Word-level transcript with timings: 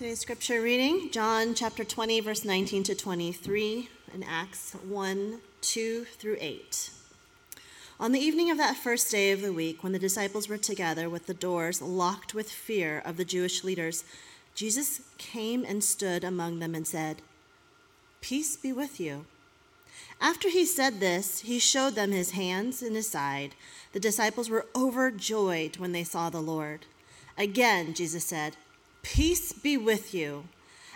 Today's 0.00 0.20
scripture 0.20 0.62
reading, 0.62 1.10
John 1.12 1.54
chapter 1.54 1.84
20, 1.84 2.20
verse 2.20 2.42
19 2.42 2.84
to 2.84 2.94
23, 2.94 3.90
and 4.14 4.24
Acts 4.26 4.72
1, 4.88 5.40
2 5.60 6.04
through 6.06 6.38
8. 6.40 6.90
On 8.00 8.10
the 8.10 8.18
evening 8.18 8.50
of 8.50 8.56
that 8.56 8.78
first 8.78 9.10
day 9.10 9.30
of 9.30 9.42
the 9.42 9.52
week, 9.52 9.82
when 9.82 9.92
the 9.92 9.98
disciples 9.98 10.48
were 10.48 10.56
together 10.56 11.10
with 11.10 11.26
the 11.26 11.34
doors 11.34 11.82
locked 11.82 12.32
with 12.32 12.50
fear 12.50 13.02
of 13.04 13.18
the 13.18 13.26
Jewish 13.26 13.62
leaders, 13.62 14.02
Jesus 14.54 15.02
came 15.18 15.66
and 15.66 15.84
stood 15.84 16.24
among 16.24 16.60
them 16.60 16.74
and 16.74 16.86
said, 16.86 17.20
Peace 18.22 18.56
be 18.56 18.72
with 18.72 19.00
you. 19.00 19.26
After 20.18 20.48
he 20.48 20.64
said 20.64 21.00
this, 21.00 21.40
he 21.40 21.58
showed 21.58 21.94
them 21.94 22.12
his 22.12 22.30
hands 22.30 22.80
and 22.80 22.96
his 22.96 23.10
side. 23.10 23.54
The 23.92 24.00
disciples 24.00 24.48
were 24.48 24.64
overjoyed 24.74 25.76
when 25.76 25.92
they 25.92 26.04
saw 26.04 26.30
the 26.30 26.40
Lord. 26.40 26.86
Again, 27.36 27.92
Jesus 27.92 28.24
said, 28.24 28.56
Peace 29.02 29.52
be 29.52 29.76
with 29.76 30.14
you. 30.14 30.44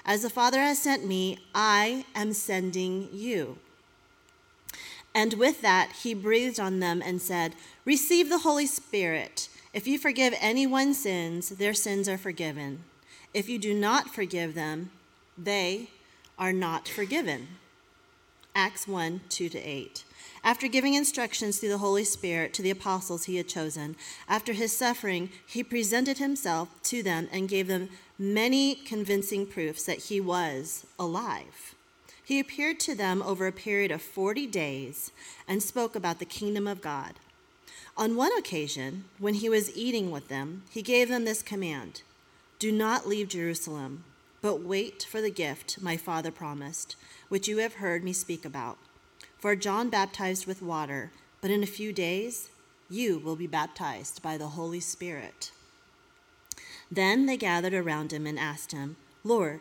As 0.05 0.23
the 0.23 0.31
Father 0.31 0.61
has 0.61 0.79
sent 0.79 1.07
me, 1.07 1.39
I 1.55 2.05
am 2.15 2.33
sending 2.33 3.09
you. 3.13 3.59
And 5.15 5.35
with 5.35 5.63
that, 5.63 5.93
he 6.03 6.13
breathed 6.13 6.59
on 6.59 6.81
them 6.81 7.01
and 7.05 7.23
said, 7.23 7.55
Receive 7.85 8.29
the 8.29 8.39
Holy 8.39 8.67
Spirit. 8.67 9.49
If 9.73 9.87
you 9.87 9.99
forgive 9.99 10.35
anyone's 10.41 11.01
sins, 11.01 11.51
their 11.51 11.75
sins 11.75 12.09
are 12.09 12.19
forgiven. 12.19 12.85
If 13.33 13.49
you 13.49 13.59
do 13.59 13.75
not 13.75 14.15
forgive 14.15 14.55
them, 14.55 14.91
they 15.39 15.91
are 16.39 16.53
not 16.53 16.89
forgiven. 16.89 17.49
Acts 18.55 18.87
1 18.87 19.23
2 19.29 19.49
to 19.49 19.59
8. 19.59 20.05
After 20.45 20.69
giving 20.69 20.93
instructions 20.93 21.59
through 21.59 21.71
the 21.71 21.79
Holy 21.79 22.05
Spirit 22.05 22.53
to 22.53 22.63
the 22.63 22.71
apostles 22.71 23.25
he 23.25 23.37
had 23.37 23.49
chosen, 23.49 23.97
after 24.29 24.53
his 24.53 24.77
suffering, 24.77 25.31
he 25.47 25.65
presented 25.65 26.19
himself 26.19 26.69
to 26.83 27.03
them 27.03 27.29
and 27.33 27.49
gave 27.49 27.67
them 27.67 27.89
many 28.19 28.75
convincing 28.75 29.47
proofs 29.47 29.85
that 29.85 30.05
he 30.05 30.21
was 30.21 30.85
alive. 30.99 31.75
He 32.23 32.39
appeared 32.39 32.79
to 32.81 32.95
them 32.95 33.23
over 33.23 33.47
a 33.47 33.53
period 33.53 33.91
of 33.91 34.03
40 34.03 34.47
days 34.47 35.13
and 35.49 35.63
spoke 35.63 35.97
about 35.97 36.19
the 36.19 36.27
kingdom 36.27 36.67
of 36.67 36.83
God. 36.83 37.15
On 37.97 38.15
one 38.15 38.37
occasion, 38.37 39.05
when 39.19 39.35
he 39.35 39.49
was 39.49 39.75
eating 39.75 40.11
with 40.11 40.29
them, 40.29 40.65
he 40.69 40.83
gave 40.83 41.09
them 41.09 41.25
this 41.25 41.43
command 41.43 42.03
Do 42.59 42.71
not 42.71 43.09
leave 43.09 43.29
Jerusalem, 43.29 44.05
but 44.43 44.61
wait 44.61 45.07
for 45.11 45.23
the 45.23 45.31
gift 45.31 45.81
my 45.81 45.97
Father 45.97 46.31
promised, 46.31 46.97
which 47.31 47.49
you 47.49 47.59
have 47.59 47.75
heard 47.75 48.05
me 48.05 48.13
speak 48.13 48.45
about. 48.45 48.77
For 49.45 49.55
John 49.55 49.91
baptized 49.91 50.47
with 50.47 50.63
water, 50.63 51.11
but 51.43 51.51
in 51.51 51.63
a 51.63 51.67
few 51.67 51.93
days 51.93 52.49
you 52.89 53.19
will 53.19 53.37
be 53.37 53.47
baptized 53.47 54.23
by 54.23 54.39
the 54.39 54.49
Holy 54.57 54.81
Spirit. 54.81 55.51
Then 56.91 57.27
they 57.27 57.37
gathered 57.37 57.75
around 57.75 58.11
him 58.11 58.27
and 58.27 58.39
asked 58.39 58.73
him, 58.73 58.97
Lord, 59.23 59.61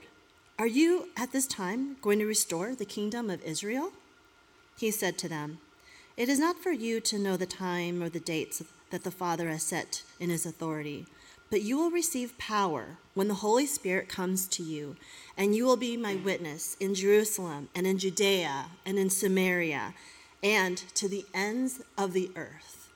are 0.58 0.68
you 0.68 1.10
at 1.18 1.34
this 1.34 1.46
time 1.46 1.98
going 2.02 2.20
to 2.20 2.26
restore 2.26 2.74
the 2.74 2.86
kingdom 2.86 3.30
of 3.30 3.44
Israel? 3.44 3.92
He 4.78 4.90
said 4.90 5.18
to 5.18 5.28
them, 5.28 5.58
It 6.16 6.30
is 6.30 6.40
not 6.40 6.64
for 6.64 6.72
you 6.72 7.02
to 7.02 7.20
know 7.20 7.36
the 7.36 7.46
time 7.46 8.02
or 8.02 8.08
the 8.08 8.22
dates 8.22 8.64
that 8.90 9.04
the 9.04 9.12
Father 9.12 9.50
has 9.50 9.64
set 9.64 10.04
in 10.18 10.30
his 10.30 10.46
authority, 10.46 11.08
but 11.54 11.62
you 11.62 11.78
will 11.78 11.92
receive 11.92 12.36
power 12.40 12.98
when 13.14 13.28
the 13.28 13.36
Holy 13.36 13.68
Spirit 13.68 14.10
comes 14.10 14.48
to 14.48 14.64
you, 14.64 14.96
and 15.38 15.56
you 15.56 15.66
will 15.66 15.78
be 15.78 15.96
my 15.96 16.16
witness 16.16 16.76
in 16.80 16.96
Jerusalem 16.96 17.70
and 17.76 17.86
in 17.86 18.00
Judea 18.00 18.72
and 18.88 18.98
in 18.98 19.12
Samaria 19.12 19.94
and 20.42 20.78
to 20.96 21.08
the 21.08 21.24
ends 21.32 21.84
of 21.96 22.14
the 22.14 22.32
earth. 22.36 22.90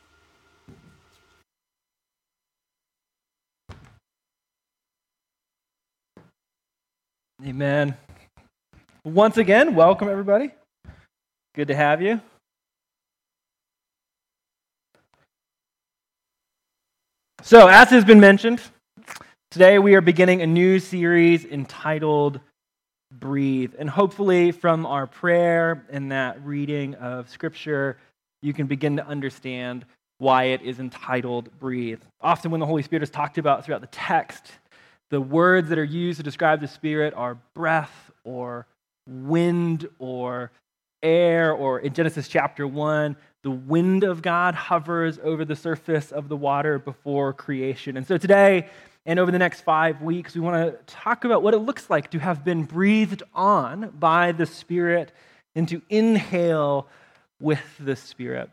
Amen. 7.46 7.96
Once 9.04 9.38
again, 9.38 9.76
welcome 9.76 10.10
everybody. 10.10 10.50
Good 11.54 11.68
to 11.68 11.76
have 11.76 12.02
you. 12.02 12.20
So, 17.48 17.70
as 17.70 17.90
has 17.92 18.04
been 18.04 18.20
mentioned, 18.20 18.60
today 19.52 19.80
we 19.80 19.96
are 19.96 20.02
beginning 20.02 20.42
a 20.42 20.46
new 20.46 20.80
series 20.80 21.46
entitled 21.46 22.42
Breathe. 23.10 23.74
And 23.80 23.90
hopefully, 23.90 24.52
from 24.52 24.86
our 24.86 25.08
prayer 25.08 25.86
and 25.90 26.12
that 26.12 26.46
reading 26.46 26.96
of 26.96 27.30
Scripture, 27.30 28.00
you 28.42 28.52
can 28.52 28.68
begin 28.68 28.98
to 28.98 29.08
understand 29.08 29.86
why 30.18 30.48
it 30.48 30.62
is 30.62 30.82
entitled 30.82 31.58
Breathe. 31.58 32.02
Often, 32.20 32.52
when 32.52 32.60
the 32.60 32.66
Holy 32.66 32.84
Spirit 32.84 33.04
is 33.04 33.10
talked 33.10 33.38
about 33.38 33.64
throughout 33.64 33.80
the 33.80 33.88
text, 33.88 34.52
the 35.10 35.22
words 35.22 35.70
that 35.70 35.78
are 35.78 35.86
used 35.86 36.18
to 36.18 36.24
describe 36.24 36.60
the 36.60 36.68
Spirit 36.68 37.14
are 37.14 37.38
breath 37.54 38.12
or 38.26 38.68
wind 39.08 39.88
or 40.00 40.52
air, 41.02 41.54
or 41.54 41.80
in 41.80 41.94
Genesis 41.94 42.28
chapter 42.28 42.68
1, 42.68 43.16
the 43.48 43.52
wind 43.52 44.04
of 44.04 44.22
God 44.22 44.56
hovers 44.56 45.20
over 45.24 45.46
the 45.46 45.56
surface 45.56 46.12
of 46.12 46.28
the 46.28 46.36
water 46.36 46.78
before 46.78 47.32
creation. 47.32 47.96
And 47.96 48.06
so 48.06 48.18
today, 48.18 48.68
and 49.06 49.20
over 49.20 49.32
the 49.32 49.40
next 49.40 49.62
five 49.62 50.02
weeks, 50.02 50.36
we 50.36 50.42
want 50.42 50.70
to 50.70 50.94
talk 50.94 51.24
about 51.24 51.42
what 51.44 51.54
it 51.54 51.60
looks 51.60 51.90
like 51.90 52.12
to 52.12 52.20
have 52.20 52.44
been 52.44 52.66
breathed 52.66 53.24
on 53.34 53.92
by 53.98 54.34
the 54.34 54.46
Spirit 54.46 55.14
and 55.56 55.66
to 55.70 55.82
inhale 55.90 56.90
with 57.40 57.62
the 57.80 57.96
Spirit. 57.96 58.50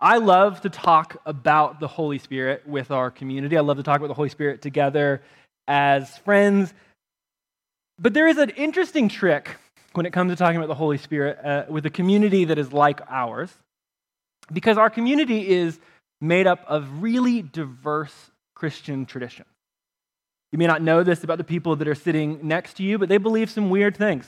I 0.00 0.18
love 0.18 0.60
to 0.60 0.70
talk 0.70 1.16
about 1.26 1.80
the 1.80 1.88
Holy 1.88 2.18
Spirit 2.18 2.64
with 2.64 2.92
our 2.92 3.10
community. 3.10 3.58
I 3.58 3.62
love 3.62 3.78
to 3.78 3.82
talk 3.82 3.96
about 3.96 4.06
the 4.06 4.14
Holy 4.14 4.28
Spirit 4.28 4.62
together 4.62 5.20
as 5.66 6.16
friends. 6.18 6.72
But 7.98 8.14
there 8.14 8.28
is 8.28 8.38
an 8.38 8.50
interesting 8.50 9.08
trick 9.08 9.56
when 9.94 10.06
it 10.06 10.12
comes 10.12 10.32
to 10.32 10.36
talking 10.36 10.56
about 10.56 10.68
the 10.68 10.74
Holy 10.74 10.98
Spirit 10.98 11.38
uh, 11.44 11.64
with 11.68 11.86
a 11.86 11.90
community 11.90 12.44
that 12.46 12.58
is 12.58 12.72
like 12.72 13.00
ours, 13.08 13.50
because 14.52 14.78
our 14.78 14.90
community 14.90 15.48
is 15.48 15.78
made 16.20 16.46
up 16.46 16.64
of 16.66 17.02
really 17.02 17.42
diverse 17.42 18.30
Christian 18.54 19.06
traditions. 19.06 19.48
You 20.52 20.58
may 20.58 20.66
not 20.66 20.82
know 20.82 21.02
this 21.02 21.24
about 21.24 21.38
the 21.38 21.44
people 21.44 21.76
that 21.76 21.88
are 21.88 21.94
sitting 21.94 22.40
next 22.46 22.74
to 22.74 22.82
you, 22.82 22.98
but 22.98 23.08
they 23.08 23.16
believe 23.16 23.50
some 23.50 23.70
weird 23.70 23.96
things. 23.96 24.26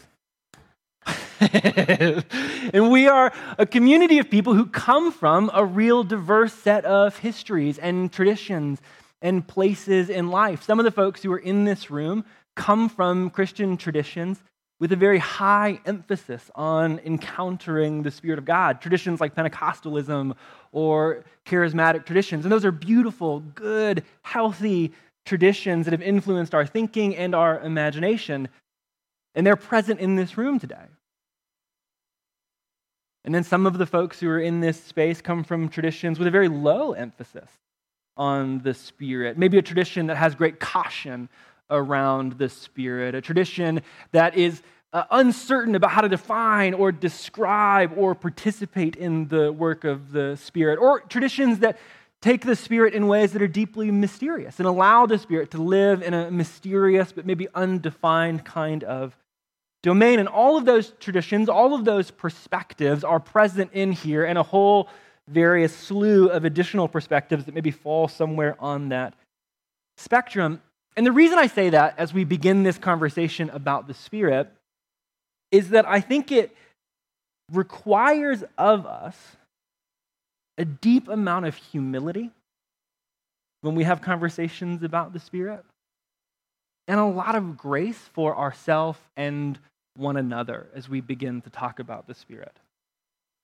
and 1.40 2.90
we 2.90 3.06
are 3.08 3.32
a 3.58 3.66
community 3.66 4.18
of 4.18 4.30
people 4.30 4.54
who 4.54 4.66
come 4.66 5.12
from 5.12 5.50
a 5.52 5.64
real 5.64 6.02
diverse 6.02 6.54
set 6.54 6.84
of 6.84 7.18
histories 7.18 7.78
and 7.78 8.10
traditions 8.12 8.80
and 9.20 9.46
places 9.46 10.08
in 10.08 10.30
life. 10.30 10.62
Some 10.62 10.78
of 10.78 10.84
the 10.84 10.90
folks 10.90 11.22
who 11.22 11.32
are 11.32 11.38
in 11.38 11.64
this 11.64 11.90
room 11.90 12.24
come 12.54 12.88
from 12.88 13.30
Christian 13.30 13.76
traditions 13.76 14.42
with 14.80 14.92
a 14.92 14.96
very 14.96 15.18
high 15.18 15.80
emphasis 15.86 16.50
on 16.54 16.98
encountering 17.04 18.02
the 18.02 18.10
Spirit 18.10 18.38
of 18.38 18.44
God. 18.44 18.80
Traditions 18.80 19.20
like 19.20 19.34
Pentecostalism 19.34 20.34
or 20.72 21.24
charismatic 21.46 22.04
traditions. 22.04 22.44
And 22.44 22.52
those 22.52 22.64
are 22.64 22.72
beautiful, 22.72 23.40
good, 23.40 24.04
healthy 24.22 24.92
traditions 25.24 25.86
that 25.86 25.92
have 25.92 26.02
influenced 26.02 26.54
our 26.54 26.66
thinking 26.66 27.16
and 27.16 27.34
our 27.34 27.60
imagination. 27.60 28.48
And 29.34 29.46
they're 29.46 29.56
present 29.56 30.00
in 30.00 30.16
this 30.16 30.36
room 30.36 30.58
today. 30.58 30.86
And 33.24 33.34
then 33.34 33.44
some 33.44 33.66
of 33.66 33.78
the 33.78 33.86
folks 33.86 34.20
who 34.20 34.28
are 34.28 34.40
in 34.40 34.60
this 34.60 34.82
space 34.82 35.20
come 35.20 35.44
from 35.44 35.68
traditions 35.68 36.18
with 36.18 36.28
a 36.28 36.30
very 36.30 36.48
low 36.48 36.92
emphasis 36.92 37.48
on 38.16 38.58
the 38.60 38.74
Spirit. 38.74 39.38
Maybe 39.38 39.56
a 39.56 39.62
tradition 39.62 40.08
that 40.08 40.16
has 40.16 40.34
great 40.34 40.60
caution 40.60 41.28
around 41.70 42.34
the 42.38 42.48
Spirit, 42.48 43.14
a 43.14 43.20
tradition 43.20 43.82
that 44.12 44.36
is 44.36 44.62
uh, 44.92 45.04
uncertain 45.10 45.74
about 45.74 45.90
how 45.90 46.00
to 46.00 46.08
define 46.08 46.72
or 46.72 46.92
describe 46.92 47.92
or 47.96 48.14
participate 48.14 48.96
in 48.96 49.28
the 49.28 49.52
work 49.52 49.84
of 49.84 50.12
the 50.12 50.36
Spirit, 50.36 50.78
or 50.78 51.00
traditions 51.00 51.58
that 51.58 51.78
take 52.22 52.42
the 52.42 52.56
Spirit 52.56 52.94
in 52.94 53.06
ways 53.08 53.32
that 53.32 53.42
are 53.42 53.48
deeply 53.48 53.90
mysterious 53.90 54.58
and 54.58 54.66
allow 54.66 55.04
the 55.04 55.18
Spirit 55.18 55.50
to 55.50 55.58
live 55.58 56.02
in 56.02 56.14
a 56.14 56.30
mysterious 56.30 57.12
but 57.12 57.26
maybe 57.26 57.48
undefined 57.54 58.44
kind 58.44 58.84
of 58.84 59.16
domain. 59.82 60.18
And 60.20 60.28
all 60.28 60.56
of 60.56 60.64
those 60.64 60.92
traditions, 61.00 61.48
all 61.48 61.74
of 61.74 61.84
those 61.84 62.10
perspectives 62.10 63.04
are 63.04 63.20
present 63.20 63.72
in 63.72 63.92
here, 63.92 64.24
and 64.24 64.38
a 64.38 64.42
whole 64.42 64.88
various 65.28 65.74
slew 65.74 66.28
of 66.28 66.44
additional 66.44 66.86
perspectives 66.86 67.46
that 67.46 67.54
maybe 67.54 67.70
fall 67.70 68.08
somewhere 68.08 68.56
on 68.60 68.90
that 68.90 69.14
spectrum. 69.96 70.62
And 70.96 71.04
the 71.04 71.12
reason 71.12 71.38
I 71.38 71.48
say 71.48 71.70
that 71.70 71.98
as 71.98 72.14
we 72.14 72.24
begin 72.24 72.62
this 72.62 72.78
conversation 72.78 73.50
about 73.50 73.88
the 73.88 73.94
Spirit 73.94 74.48
is 75.50 75.70
that 75.70 75.86
I 75.86 76.00
think 76.00 76.30
it 76.30 76.54
requires 77.52 78.44
of 78.56 78.86
us 78.86 79.16
a 80.56 80.64
deep 80.64 81.08
amount 81.08 81.46
of 81.46 81.56
humility 81.56 82.30
when 83.62 83.74
we 83.74 83.84
have 83.84 84.00
conversations 84.00 84.82
about 84.82 85.12
the 85.12 85.18
Spirit, 85.18 85.64
and 86.86 87.00
a 87.00 87.04
lot 87.04 87.34
of 87.34 87.56
grace 87.56 87.98
for 88.12 88.36
ourselves 88.36 88.98
and 89.16 89.58
one 89.96 90.16
another 90.16 90.66
as 90.74 90.88
we 90.88 91.00
begin 91.00 91.40
to 91.40 91.50
talk 91.50 91.78
about 91.78 92.06
the 92.06 92.14
Spirit. 92.14 92.52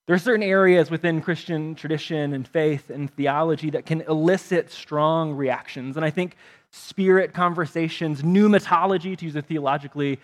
There 0.07 0.15
are 0.15 0.19
certain 0.19 0.43
areas 0.43 0.91
within 0.91 1.23
Christian 1.23 1.75
tradition 1.75 2.35
and 2.35 2.47
faith 2.47 2.91
and 2.91 3.11
theology 3.15 3.71
that 3.71 3.87
can 3.87 4.03
elicit 4.03 4.71
strong 4.71 5.33
reactions. 5.33 5.97
And 5.97 6.05
I 6.05 6.11
think 6.11 6.37
spirit 6.73 7.33
conversations, 7.33 8.23
pneumatology, 8.23 9.17
to 9.17 9.25
use 9.25 9.37
a 9.37 9.43
theologically 9.43 10.19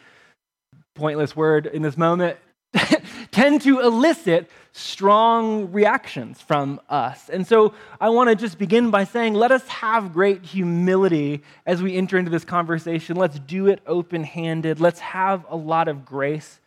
pointless 0.95 1.37
word 1.37 1.67
in 1.67 1.83
this 1.83 1.97
moment, 1.97 2.39
tend 3.31 3.63
to 3.63 3.81
elicit 3.81 4.51
strong 4.73 5.73
reactions 5.73 6.41
from 6.41 6.81
us. 6.89 7.29
And 7.29 7.47
so 7.47 7.75
I 8.01 8.11
want 8.11 8.31
to 8.31 8.37
just 8.37 8.59
begin 8.59 8.91
by 8.91 9.05
saying, 9.05 9.35
let 9.35 9.53
us 9.53 9.67
have 9.69 10.13
great 10.13 10.45
humility 10.45 11.43
as 11.65 11.83
we 11.83 11.97
enter 11.97 12.19
into 12.19 12.31
this 12.31 12.45
conversation. 12.45 13.17
Let's 13.17 13.39
do 13.39 13.67
it 13.69 13.81
open 13.87 14.25
handed. 14.25 14.81
Let's 14.81 15.01
have 15.01 15.47
a 15.49 15.57
lot 15.57 15.89
of 15.89 16.05
grace 16.05 16.61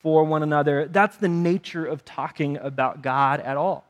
for 0.00 0.24
one 0.24 0.42
another. 0.42 0.88
That's 0.88 1.16
the 1.16 1.28
nature 1.28 1.86
of 1.86 2.04
talking 2.04 2.56
about 2.56 3.02
God 3.02 3.40
at 3.40 3.56
all. 3.56 3.84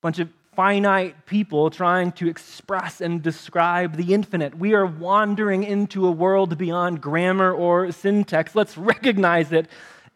A 0.00 0.02
bunch 0.02 0.18
of 0.18 0.28
finite 0.58 1.24
people 1.24 1.70
trying 1.70 2.10
to 2.10 2.26
express 2.26 3.00
and 3.00 3.22
describe 3.22 3.94
the 3.94 4.12
infinite. 4.12 4.58
We 4.58 4.74
are 4.74 4.84
wandering 4.84 5.62
into 5.62 6.04
a 6.04 6.10
world 6.10 6.58
beyond 6.58 7.00
grammar 7.00 7.52
or 7.52 7.92
syntax. 7.92 8.56
Let's 8.56 8.76
recognize 8.76 9.52
it 9.52 9.68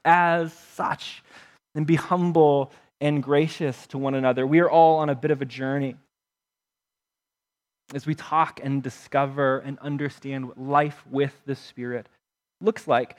as 0.05 0.53
such 0.53 1.23
and 1.77 1.87
be 1.87 1.95
humble 1.95 2.73
and 3.01 3.23
gracious 3.23 3.87
to 3.87 3.99
one 3.99 4.15
another. 4.17 4.45
We 4.45 4.59
are 4.59 4.69
all 4.69 4.99
on 4.99 5.11
a 5.11 5.15
bit 5.15 5.31
of 5.31 5.43
a 5.43 5.45
journey 5.45 5.95
as 7.95 8.05
we 8.05 8.17
talk 8.17 8.59
and 8.65 8.83
discover 8.83 9.61
and 9.61 9.79
understand 9.79 10.49
what 10.49 10.59
life 10.59 11.05
with 11.09 11.41
the 11.47 11.55
Spirit 11.55 12.09
looks 12.61 12.89
like. 12.89 13.15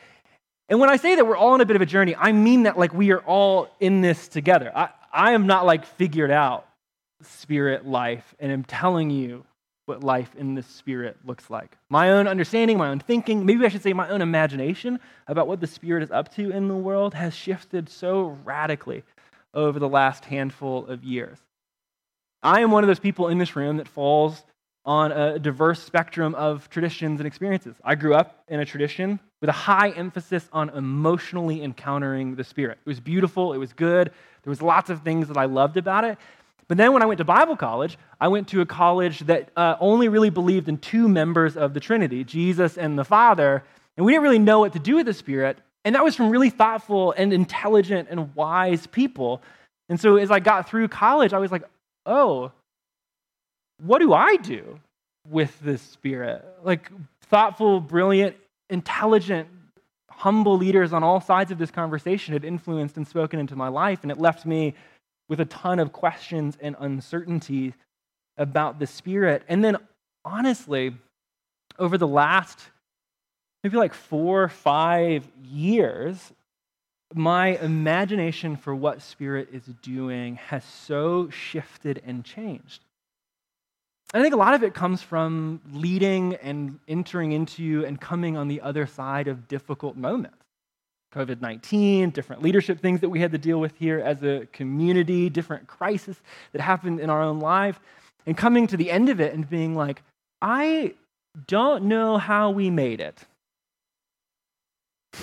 And 0.68 0.78
when 0.78 0.90
I 0.90 0.98
say 0.98 1.16
that 1.16 1.26
we're 1.26 1.38
all 1.38 1.54
on 1.54 1.62
a 1.62 1.66
bit 1.66 1.78
of 1.78 1.82
a 1.82 1.86
journey, 1.86 2.18
I 2.18 2.34
mean 2.34 2.64
that 2.64 2.78
like 2.78 2.94
we 2.94 3.12
are 3.12 3.22
all 3.22 3.70
in 3.80 4.02
this 4.02 4.28
together. 4.28 4.74
I, 4.76 4.90
I 5.14 5.32
am 5.32 5.48
not 5.48 5.66
like 5.66 5.86
figured 5.86 6.30
out 6.30 6.68
spirit 7.22 7.86
life 7.86 8.36
and 8.40 8.52
am 8.52 8.64
telling 8.64 9.10
you 9.10 9.46
what 9.86 10.04
life 10.04 10.34
in 10.36 10.56
the 10.56 10.64
spirit 10.64 11.18
looks 11.26 11.50
like. 11.50 11.78
My 11.90 12.12
own 12.12 12.28
understanding, 12.28 12.78
my 12.78 12.90
own 12.90 13.00
thinking, 13.00 13.46
maybe 13.46 13.66
I 13.66 13.70
should 13.70 13.84
say 13.84 13.94
my 13.94 14.10
own 14.10 14.22
imagination 14.22 15.00
about 15.28 15.48
what 15.48 15.60
the 15.60 15.68
spirit 15.68 16.04
is 16.04 16.12
up 16.12 16.34
to 16.36 16.52
in 16.52 16.68
the 16.68 16.76
world 16.76 17.14
has 17.14 17.34
shifted 17.34 17.90
so 17.90 18.38
radically 18.46 19.04
over 19.54 19.80
the 19.80 19.90
last 19.90 20.26
handful 20.26 20.86
of 20.88 21.04
years. 21.04 21.38
I 22.42 22.62
am 22.62 22.72
one 22.72 22.84
of 22.84 22.88
those 22.88 23.00
people 23.00 23.28
in 23.28 23.38
this 23.38 23.56
room 23.56 23.78
that 23.78 23.88
falls 23.88 24.44
on 24.86 25.12
a 25.14 25.40
diverse 25.40 25.82
spectrum 25.82 26.36
of 26.36 26.70
traditions 26.70 27.20
and 27.20 27.28
experiences. 27.28 27.76
I 27.84 27.96
grew 27.96 28.14
up 28.16 28.44
in 28.50 28.60
a 28.60 28.66
tradition 28.66 29.20
with 29.40 29.50
a 29.50 29.54
high 29.54 29.92
emphasis 29.92 30.50
on 30.52 30.70
emotionally 30.70 31.64
encountering 31.64 32.36
the 32.36 32.44
Spirit. 32.44 32.80
It 32.86 32.90
was 32.90 33.00
beautiful, 33.00 33.54
it 33.54 33.58
was 33.58 33.72
good, 33.72 34.12
there 34.44 34.50
was 34.50 34.62
lots 34.62 34.90
of 34.90 35.02
things 35.02 35.30
that 35.30 35.38
I 35.38 35.46
loved 35.46 35.78
about 35.78 36.04
it. 36.04 36.18
But 36.74 36.78
then 36.78 36.92
when 36.92 37.04
I 37.04 37.06
went 37.06 37.20
to 37.20 37.24
Bible 37.24 37.56
college, 37.56 38.00
I 38.20 38.30
went 38.30 38.48
to 38.48 38.62
a 38.62 38.66
college 38.66 39.20
that 39.28 39.52
uh, 39.56 39.76
only 39.80 40.08
really 40.08 40.32
believed 40.32 40.68
in 40.68 40.80
two 40.80 41.08
members 41.08 41.56
of 41.56 41.76
the 41.76 41.80
Trinity, 41.80 42.24
Jesus 42.24 42.80
and 42.80 42.98
the 42.98 43.06
Father, 43.06 43.64
and 43.96 44.04
we 44.04 44.12
didn't 44.12 44.24
really 44.24 44.40
know 44.40 44.62
what 44.62 44.74
to 44.74 44.80
do 44.80 44.96
with 44.96 45.06
the 45.06 45.14
Spirit. 45.14 45.60
And 45.86 45.94
that 45.94 46.04
was 46.04 46.16
from 46.16 46.32
really 46.32 46.50
thoughtful 46.50 47.14
and 47.16 47.32
intelligent 47.32 48.08
and 48.10 48.34
wise 48.34 48.88
people. 48.88 49.44
And 49.88 50.00
so 50.00 50.16
as 50.16 50.32
I 50.32 50.40
got 50.40 50.68
through 50.68 50.88
college, 50.88 51.32
I 51.32 51.38
was 51.38 51.52
like, 51.52 51.62
oh, 52.08 52.52
what 53.80 54.00
do 54.00 54.12
I 54.12 54.38
do 54.38 54.80
with 55.30 55.60
this 55.60 55.80
spirit? 55.84 56.44
Like 56.64 56.90
thoughtful, 57.22 57.82
brilliant, 57.82 58.36
intelligent, 58.72 59.48
humble 60.10 60.58
leaders 60.58 60.92
on 60.92 61.04
all 61.04 61.22
sides 61.22 61.52
of 61.52 61.60
this 61.60 61.70
conversation 61.70 62.34
had 62.34 62.44
influenced 62.44 62.98
and 62.98 63.08
spoken 63.08 63.40
into 63.40 63.56
my 63.56 63.68
life, 63.68 64.00
and 64.02 64.12
it 64.12 64.18
left 64.18 64.48
me 64.48 64.74
with 65.30 65.40
a 65.40 65.46
ton 65.46 65.80
of 65.80 65.92
questions 65.92 66.58
and 66.62 66.76
uncertainty 66.80 67.74
about 68.38 68.80
the 68.80 68.88
spirit. 68.88 69.44
And 69.48 69.64
then, 69.64 69.78
honestly, 70.26 70.96
over 71.80 71.98
the 71.98 72.08
last 72.08 72.60
maybe 73.64 73.78
like 73.78 73.94
four 73.94 74.44
or 74.44 74.50
five 74.50 75.26
years, 75.44 76.34
my 77.14 77.58
imagination 77.58 78.58
for 78.58 78.76
what 78.76 79.02
spirit 79.02 79.50
is 79.52 79.64
doing 79.82 80.36
has 80.36 80.66
so 80.66 81.30
shifted 81.30 82.02
and 82.06 82.26
changed. 82.26 82.84
I 84.14 84.22
think 84.22 84.34
a 84.34 84.38
lot 84.38 84.54
of 84.54 84.64
it 84.64 84.74
comes 84.74 85.02
from 85.02 85.62
leading 85.72 86.36
and 86.36 86.80
entering 86.88 87.32
into 87.32 87.84
and 87.86 88.00
coming 88.00 88.38
on 88.38 88.48
the 88.48 88.62
other 88.62 88.86
side 88.86 89.28
of 89.28 89.48
difficult 89.48 89.96
moments. 89.96 90.43
COVID 91.14 91.42
19, 91.42 92.10
different 92.10 92.42
leadership 92.42 92.80
things 92.80 93.02
that 93.02 93.10
we 93.10 93.20
had 93.20 93.32
to 93.32 93.38
deal 93.38 93.60
with 93.60 93.76
here 93.78 94.00
as 94.00 94.24
a 94.24 94.48
community, 94.52 95.30
different 95.30 95.68
crisis 95.68 96.18
that 96.52 96.62
happened 96.62 97.00
in 97.00 97.10
our 97.10 97.22
own 97.22 97.40
life, 97.40 97.80
and 98.26 98.36
coming 98.36 98.66
to 98.68 98.78
the 98.78 98.90
end 98.90 99.10
of 99.10 99.22
it 99.22 99.34
and 99.34 99.50
being 99.50 99.76
like, 99.76 100.02
I 100.42 100.96
don't 101.48 101.86
know 101.86 102.18
how 102.18 102.50
we 102.50 102.70
made 102.70 103.00
it. 103.02 103.20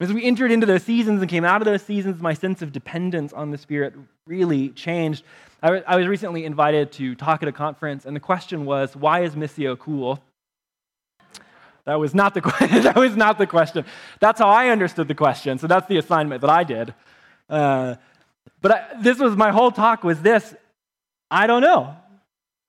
As 0.00 0.12
we 0.12 0.24
entered 0.24 0.50
into 0.50 0.66
those 0.66 0.82
seasons 0.82 1.20
and 1.20 1.30
came 1.30 1.44
out 1.44 1.60
of 1.60 1.66
those 1.66 1.82
seasons, 1.82 2.20
my 2.20 2.34
sense 2.34 2.62
of 2.62 2.72
dependence 2.72 3.32
on 3.32 3.50
the 3.50 3.58
Spirit 3.58 3.94
really 4.26 4.70
changed. 4.70 5.24
I 5.62 5.96
was 5.96 6.06
recently 6.06 6.44
invited 6.44 6.92
to 6.92 7.14
talk 7.14 7.42
at 7.42 7.48
a 7.48 7.52
conference, 7.52 8.04
and 8.04 8.14
the 8.14 8.20
question 8.20 8.66
was, 8.66 8.94
why 8.94 9.20
is 9.20 9.34
Missio 9.34 9.78
cool? 9.78 10.22
That 11.86 12.00
was 12.00 12.14
not 12.14 12.34
the 12.34 12.40
that 12.82 12.96
was 12.96 13.16
not 13.16 13.38
the 13.38 13.46
question. 13.46 13.84
That's 14.20 14.40
how 14.40 14.48
I 14.48 14.68
understood 14.68 15.08
the 15.08 15.14
question. 15.14 15.58
So 15.58 15.66
that's 15.66 15.86
the 15.86 15.98
assignment 15.98 16.40
that 16.40 16.50
I 16.50 16.64
did. 16.64 16.94
Uh, 17.48 17.96
but 18.60 18.72
I, 18.72 18.86
this 19.00 19.18
was 19.18 19.36
my 19.36 19.50
whole 19.50 19.70
talk 19.70 20.02
was 20.04 20.22
this. 20.22 20.54
I 21.30 21.46
don't 21.46 21.62
know. 21.62 21.96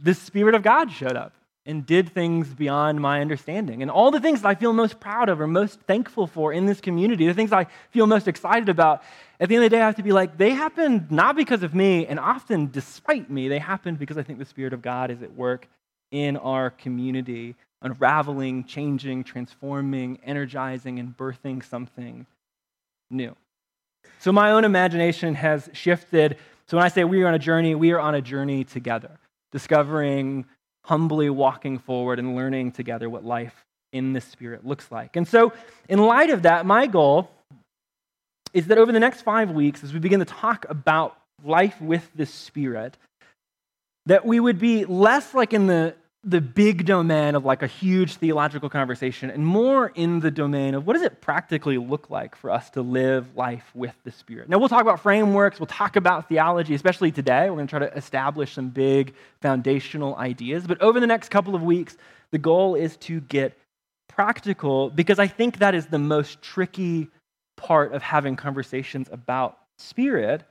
The 0.01 0.13
Spirit 0.13 0.55
of 0.55 0.63
God 0.63 0.91
showed 0.91 1.15
up 1.15 1.33
and 1.65 1.85
did 1.85 2.09
things 2.09 2.53
beyond 2.53 3.01
my 3.01 3.21
understanding. 3.21 3.81
And 3.81 3.89
all 3.89 4.11
the 4.11 4.19
things 4.19 4.41
that 4.41 4.49
I 4.49 4.55
feel 4.55 4.71
most 4.71 4.99
proud 4.99 5.29
of 5.29 5.41
or 5.41 5.47
most 5.47 5.79
thankful 5.81 6.27
for 6.27 6.53
in 6.53 6.65
this 6.65 6.79
community, 6.79 7.25
the 7.25 7.33
things 7.33 7.51
I 7.51 7.65
feel 7.89 8.05
most 8.05 8.27
excited 8.27 8.69
about, 8.69 9.01
at 9.39 9.49
the 9.49 9.55
end 9.55 9.63
of 9.63 9.71
the 9.71 9.75
day, 9.75 9.81
I 9.81 9.85
have 9.85 9.95
to 9.95 10.03
be 10.03 10.11
like, 10.11 10.37
they 10.37 10.51
happened 10.51 11.09
not 11.11 11.35
because 11.35 11.63
of 11.63 11.73
me, 11.73 12.05
and 12.05 12.19
often 12.19 12.69
despite 12.71 13.31
me, 13.31 13.47
they 13.47 13.57
happened 13.57 13.97
because 13.97 14.17
I 14.17 14.23
think 14.23 14.37
the 14.37 14.45
Spirit 14.45 14.73
of 14.73 14.81
God 14.81 15.09
is 15.09 15.23
at 15.23 15.33
work 15.33 15.67
in 16.11 16.37
our 16.37 16.69
community, 16.69 17.55
unraveling, 17.81 18.63
changing, 18.63 19.23
transforming, 19.23 20.19
energizing, 20.23 20.99
and 20.99 21.15
birthing 21.15 21.63
something 21.63 22.25
new. 23.09 23.35
So 24.19 24.31
my 24.31 24.51
own 24.51 24.63
imagination 24.65 25.35
has 25.35 25.69
shifted. 25.73 26.37
So 26.67 26.77
when 26.77 26.85
I 26.85 26.89
say 26.89 27.03
we 27.03 27.21
are 27.23 27.27
on 27.27 27.33
a 27.33 27.39
journey, 27.39 27.75
we 27.75 27.91
are 27.91 27.99
on 27.99 28.15
a 28.15 28.21
journey 28.21 28.63
together, 28.63 29.11
discovering 29.51 30.45
humbly 30.85 31.29
walking 31.29 31.79
forward 31.79 32.19
and 32.19 32.35
learning 32.35 32.71
together 32.71 33.09
what 33.09 33.23
life 33.23 33.65
in 33.91 34.13
the 34.13 34.21
Spirit 34.21 34.65
looks 34.65 34.91
like. 34.91 35.15
And 35.15 35.27
so, 35.27 35.53
in 35.89 35.99
light 35.99 36.29
of 36.29 36.43
that, 36.43 36.65
my 36.65 36.85
goal 36.85 37.29
is 38.53 38.67
that 38.67 38.77
over 38.77 38.91
the 38.91 38.99
next 38.99 39.21
five 39.21 39.51
weeks, 39.51 39.83
as 39.83 39.93
we 39.93 39.99
begin 39.99 40.19
to 40.19 40.25
talk 40.25 40.65
about 40.69 41.17
life 41.43 41.79
with 41.81 42.09
the 42.15 42.25
Spirit, 42.25 42.97
that 44.05 44.25
we 44.25 44.39
would 44.39 44.59
be 44.59 44.85
less 44.85 45.33
like 45.33 45.53
in 45.53 45.67
the 45.67 45.95
the 46.27 46.41
big 46.41 46.85
domain 46.85 47.35
of 47.35 47.45
like 47.45 47.61
a 47.61 47.67
huge 47.67 48.15
theological 48.15 48.67
conversation 48.67 49.29
and 49.29 49.45
more 49.45 49.91
in 49.93 50.21
the 50.21 50.31
domain 50.31 50.73
of 50.73 50.87
what 50.87 50.93
does 50.93 51.03
it 51.03 51.21
practically 51.21 51.77
look 51.77 52.09
like 52.09 52.35
for 52.35 52.49
us 52.49 52.71
to 52.71 52.81
live 52.81 53.35
life 53.35 53.69
with 53.75 53.93
the 54.03 54.11
Spirit. 54.11 54.49
Now, 54.49 54.57
we'll 54.57 54.67
talk 54.67 54.81
about 54.81 54.99
frameworks, 54.99 55.59
we'll 55.59 55.67
talk 55.67 55.95
about 55.95 56.27
theology, 56.27 56.73
especially 56.73 57.11
today. 57.11 57.47
We're 57.51 57.57
going 57.57 57.67
to 57.67 57.69
try 57.69 57.79
to 57.87 57.95
establish 57.95 58.53
some 58.53 58.69
big 58.69 59.13
foundational 59.39 60.15
ideas. 60.15 60.65
But 60.65 60.81
over 60.81 60.99
the 60.99 61.05
next 61.07 61.29
couple 61.29 61.53
of 61.53 61.61
weeks, 61.61 61.95
the 62.31 62.39
goal 62.39 62.73
is 62.73 62.97
to 62.97 63.21
get 63.21 63.55
practical 64.07 64.89
because 64.89 65.19
I 65.19 65.27
think 65.27 65.59
that 65.59 65.75
is 65.75 65.85
the 65.87 65.99
most 65.99 66.41
tricky 66.41 67.07
part 67.55 67.93
of 67.93 68.01
having 68.01 68.35
conversations 68.35 69.09
about 69.11 69.59
Spirit 69.77 70.43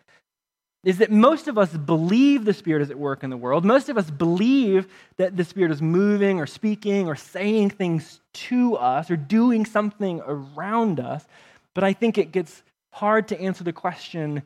is 0.85 0.99
that 0.99 1.11
most 1.11 1.49
of 1.49 1.57
us 1.57 1.75
believe 1.77 2.45
the 2.45 2.53
Spirit 2.53 2.83
is 2.83 2.91
at 2.91 2.99
work 2.99 3.25
in 3.25 3.31
the 3.31 3.37
world. 3.37 3.65
Most 3.65 3.89
of 3.89 3.97
us 3.97 4.11
believe 4.11 4.87
that 5.17 5.37
the 5.37 5.45
Spirit 5.45 5.73
is 5.73 5.81
moving 5.81 6.39
or 6.39 6.47
speaking 6.47 7.09
or 7.09 7.17
saying 7.17 7.71
things 7.71 8.21
to 8.35 8.77
us 8.77 9.11
or 9.11 9.17
doing 9.17 9.65
something 9.65 10.21
around 10.27 11.01
us. 11.01 11.25
But 11.73 11.85
I 11.85 11.95
think 11.95 12.19
it 12.19 12.33
gets 12.33 12.63
hard 12.93 13.29
to 13.29 13.41
answer 13.41 13.65
the 13.65 13.73
question 13.73 14.43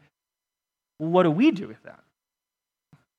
what 0.98 1.22
do 1.22 1.30
we 1.30 1.52
do 1.52 1.68
with 1.68 1.80
that? 1.84 2.00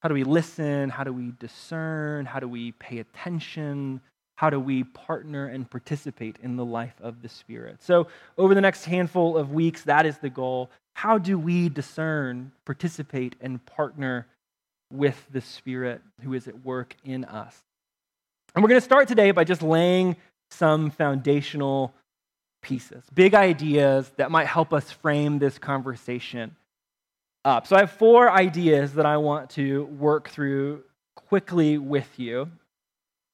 How 0.02 0.10
do 0.10 0.14
we 0.14 0.24
listen? 0.24 0.90
How 0.90 1.04
do 1.04 1.14
we 1.14 1.34
discern? 1.40 2.26
How 2.26 2.40
do 2.40 2.48
we 2.48 2.74
pay 2.74 3.00
attention? 3.00 4.02
How 4.40 4.50
do 4.50 4.58
we 4.58 4.86
partner 4.86 5.48
and 5.48 5.70
participate 5.70 6.38
in 6.42 6.56
the 6.56 6.64
life 6.64 6.96
of 7.02 7.22
the 7.22 7.28
Spirit? 7.28 7.84
So, 7.84 8.08
over 8.38 8.56
the 8.56 8.62
next 8.62 8.86
handful 8.86 9.38
of 9.38 9.52
weeks, 9.52 9.84
that 9.84 10.06
is 10.06 10.18
the 10.20 10.30
goal 10.30 10.70
how 10.94 11.18
do 11.18 11.38
we 11.38 11.68
discern, 11.68 12.54
participate, 12.64 13.36
and 13.42 13.66
partner 13.66 14.28
with 14.92 15.28
the 15.30 15.42
Spirit 15.42 16.02
who 16.24 16.34
is 16.34 16.48
at 16.48 16.64
work 16.64 16.96
in 17.04 17.26
us? 17.26 17.54
And 18.56 18.64
we're 18.64 18.70
going 18.70 18.80
to 18.80 18.86
start 18.86 19.10
today 19.10 19.32
by 19.32 19.44
just 19.44 19.62
laying 19.62 20.16
some 20.52 20.90
foundational 20.90 21.94
pieces, 22.62 23.04
big 23.14 23.34
ideas 23.34 24.10
that 24.16 24.32
might 24.32 24.48
help 24.48 24.74
us 24.74 24.90
frame 24.90 25.40
this 25.40 25.60
conversation 25.60 26.56
up. 27.44 27.68
So 27.68 27.76
I 27.76 27.80
have 27.80 27.92
four 27.92 28.32
ideas 28.32 28.94
that 28.94 29.06
I 29.06 29.18
want 29.18 29.50
to 29.52 29.84
work 29.84 30.30
through 30.30 30.84
quickly 31.16 31.78
with 31.78 32.08
you. 32.18 32.50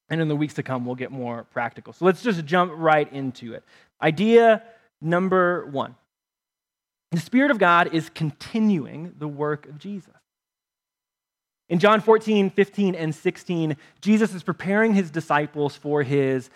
And 0.10 0.22
in 0.22 0.28
the 0.28 0.36
weeks 0.36 0.54
to 0.56 0.64
come, 0.64 0.86
we'll 0.86 0.96
get 0.96 1.12
more 1.12 1.46
practical. 1.52 1.94
So 1.94 2.06
let's 2.06 2.22
just 2.22 2.46
jump 2.46 2.72
right 2.76 3.12
into 3.12 3.54
it. 3.54 3.64
Idea 4.02 4.64
number 5.02 5.66
one 5.68 5.96
the 7.12 7.22
Spirit 7.22 7.50
of 7.50 7.60
God 7.60 7.94
is 7.94 8.10
continuing 8.10 9.14
the 9.18 9.28
work 9.28 9.68
of 9.68 9.78
Jesus. 9.78 10.12
In 11.70 11.80
John 11.80 12.02
14, 12.02 12.50
15, 12.50 12.94
and 12.94 13.16
16, 13.16 13.78
Jesus 14.02 14.34
is 14.34 14.44
preparing 14.44 14.94
his 14.94 15.10
disciples 15.10 15.76
for 15.76 16.04
his 16.04 16.50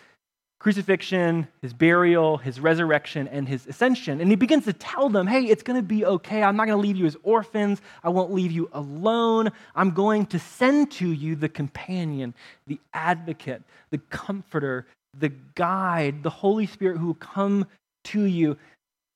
crucifixion, 0.59 1.47
his 1.61 1.73
burial, 1.73 2.37
his 2.37 2.59
resurrection, 2.59 3.29
and 3.29 3.47
his 3.47 3.65
ascension. 3.65 4.19
And 4.19 4.29
he 4.29 4.35
begins 4.35 4.65
to 4.65 4.73
tell 4.73 5.09
them, 5.09 5.25
hey, 5.25 5.45
it's 5.45 5.63
going 5.63 5.79
to 5.79 5.87
be 5.87 6.05
okay. 6.05 6.43
I'm 6.43 6.57
not 6.57 6.67
going 6.67 6.77
to 6.77 6.87
leave 6.87 6.97
you 6.97 7.05
as 7.05 7.15
orphans. 7.23 7.81
I 8.03 8.09
won't 8.09 8.33
leave 8.33 8.51
you 8.51 8.69
alone. 8.73 9.51
I'm 9.73 9.91
going 9.91 10.25
to 10.27 10.39
send 10.39 10.91
to 10.93 11.09
you 11.09 11.37
the 11.37 11.47
companion, 11.47 12.33
the 12.67 12.79
advocate, 12.93 13.63
the 13.89 13.99
comforter, 14.09 14.85
the 15.17 15.29
guide, 15.55 16.23
the 16.23 16.29
Holy 16.29 16.65
Spirit 16.65 16.97
who 16.97 17.07
will 17.07 17.13
come 17.13 17.65
to 18.05 18.23
you. 18.23 18.57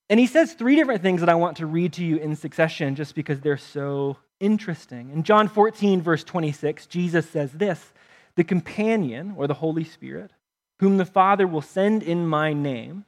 And 0.09 0.19
he 0.19 0.27
says 0.27 0.53
three 0.53 0.77
different 0.77 1.01
things 1.01 1.19
that 1.19 1.29
I 1.29 1.35
want 1.35 1.57
to 1.57 1.65
read 1.65 1.93
to 1.93 2.05
you 2.05 2.17
in 2.17 2.35
succession 2.37 2.95
just 2.95 3.15
because 3.15 3.41
they're 3.41 3.57
so 3.57 4.17
interesting. 4.39 5.09
In 5.11 5.23
John 5.23 5.49
14, 5.49 6.01
verse 6.01 6.23
26, 6.23 6.85
Jesus 6.85 7.29
says 7.29 7.51
this 7.51 7.91
The 8.35 8.43
companion, 8.45 9.33
or 9.37 9.47
the 9.47 9.53
Holy 9.55 9.83
Spirit, 9.83 10.31
whom 10.79 10.97
the 10.97 11.05
Father 11.05 11.47
will 11.47 11.61
send 11.61 12.03
in 12.03 12.27
my 12.27 12.53
name, 12.53 13.05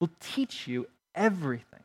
will 0.00 0.10
teach 0.20 0.66
you 0.66 0.86
everything 1.14 1.80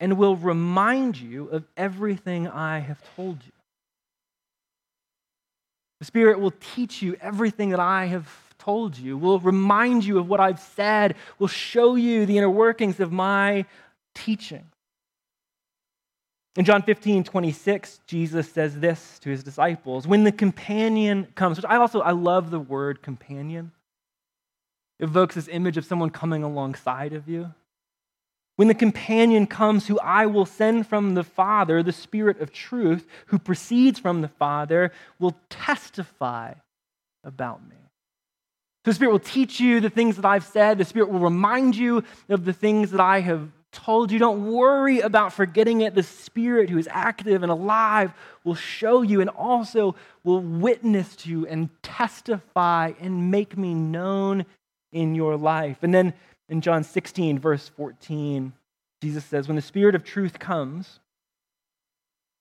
and 0.00 0.18
will 0.18 0.36
remind 0.36 1.16
you 1.16 1.46
of 1.48 1.64
everything 1.76 2.48
I 2.48 2.80
have 2.80 3.00
told 3.14 3.38
you. 3.46 3.52
The 6.00 6.06
Spirit 6.06 6.40
will 6.40 6.52
teach 6.74 7.00
you 7.00 7.16
everything 7.20 7.70
that 7.70 7.78
I 7.78 8.06
have 8.06 8.28
told 8.58 8.98
you, 8.98 9.16
will 9.16 9.38
remind 9.38 10.04
you 10.04 10.18
of 10.18 10.28
what 10.28 10.40
I've 10.40 10.58
said, 10.58 11.14
will 11.38 11.46
show 11.46 11.94
you 11.94 12.26
the 12.26 12.38
inner 12.38 12.50
workings 12.50 12.98
of 12.98 13.12
my 13.12 13.64
teaching. 14.12 14.71
In 16.56 16.66
John 16.66 16.82
15, 16.82 17.24
26, 17.24 18.00
Jesus 18.06 18.52
says 18.52 18.78
this 18.78 19.18
to 19.20 19.30
his 19.30 19.42
disciples 19.42 20.06
When 20.06 20.24
the 20.24 20.32
companion 20.32 21.28
comes, 21.34 21.56
which 21.56 21.66
I 21.66 21.76
also, 21.76 22.00
I 22.00 22.10
love 22.10 22.50
the 22.50 22.60
word 22.60 23.02
companion, 23.02 23.72
it 24.98 25.04
evokes 25.04 25.34
this 25.34 25.48
image 25.48 25.76
of 25.76 25.84
someone 25.84 26.10
coming 26.10 26.42
alongside 26.42 27.14
of 27.14 27.28
you. 27.28 27.52
When 28.56 28.68
the 28.68 28.74
companion 28.74 29.46
comes, 29.46 29.86
who 29.86 29.98
I 29.98 30.26
will 30.26 30.44
send 30.44 30.86
from 30.86 31.14
the 31.14 31.24
Father, 31.24 31.82
the 31.82 31.90
Spirit 31.90 32.40
of 32.40 32.52
truth, 32.52 33.08
who 33.26 33.38
proceeds 33.38 33.98
from 33.98 34.20
the 34.20 34.28
Father, 34.28 34.92
will 35.18 35.34
testify 35.48 36.54
about 37.24 37.66
me. 37.66 37.76
So 38.84 38.90
the 38.90 38.94
Spirit 38.94 39.12
will 39.12 39.20
teach 39.20 39.58
you 39.58 39.80
the 39.80 39.88
things 39.88 40.16
that 40.16 40.26
I've 40.26 40.44
said. 40.44 40.76
The 40.76 40.84
Spirit 40.84 41.08
will 41.08 41.20
remind 41.20 41.76
you 41.76 42.04
of 42.28 42.44
the 42.44 42.52
things 42.52 42.90
that 42.90 43.00
I 43.00 43.20
have 43.20 43.48
told 43.72 44.12
you. 44.12 44.18
Don't 44.18 44.52
worry 44.52 45.00
about 45.00 45.32
forgetting 45.32 45.80
it. 45.80 45.94
The 45.94 46.02
Spirit, 46.02 46.70
who 46.70 46.78
is 46.78 46.88
active 46.90 47.42
and 47.42 47.50
alive, 47.50 48.12
will 48.44 48.54
show 48.54 49.02
you 49.02 49.20
and 49.20 49.30
also 49.30 49.96
will 50.22 50.40
witness 50.40 51.16
to 51.16 51.30
you 51.30 51.46
and 51.46 51.70
testify 51.82 52.92
and 53.00 53.30
make 53.30 53.56
me 53.56 53.74
known 53.74 54.46
in 54.92 55.14
your 55.14 55.36
life. 55.36 55.78
And 55.82 55.92
then 55.92 56.12
in 56.48 56.60
John 56.60 56.84
16, 56.84 57.38
verse 57.38 57.68
14, 57.70 58.52
Jesus 59.02 59.24
says, 59.24 59.48
When 59.48 59.56
the 59.56 59.62
Spirit 59.62 59.94
of 59.94 60.04
truth 60.04 60.38
comes, 60.38 61.00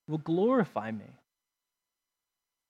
will 0.08 0.20
glorify 0.20 0.92
me. 0.92 1.06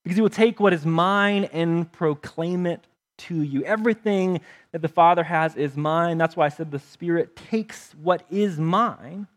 Because 0.03 0.15
he 0.15 0.21
will 0.21 0.29
take 0.29 0.59
what 0.59 0.73
is 0.73 0.85
mine 0.85 1.45
and 1.45 1.91
proclaim 1.91 2.65
it 2.65 2.85
to 3.27 3.41
you. 3.41 3.63
Everything 3.63 4.41
that 4.71 4.81
the 4.81 4.87
Father 4.87 5.23
has 5.23 5.55
is 5.55 5.75
mine. 5.75 6.17
That's 6.17 6.35
why 6.35 6.45
I 6.45 6.49
said 6.49 6.71
the 6.71 6.79
Spirit 6.79 7.35
takes 7.35 7.93
what 8.01 8.23
is 8.29 8.59
mine 8.59 9.27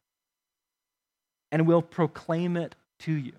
and 1.53 1.67
will 1.67 1.83
proclaim 1.83 2.57
it 2.57 2.75
to 3.01 3.13
you. 3.13 3.33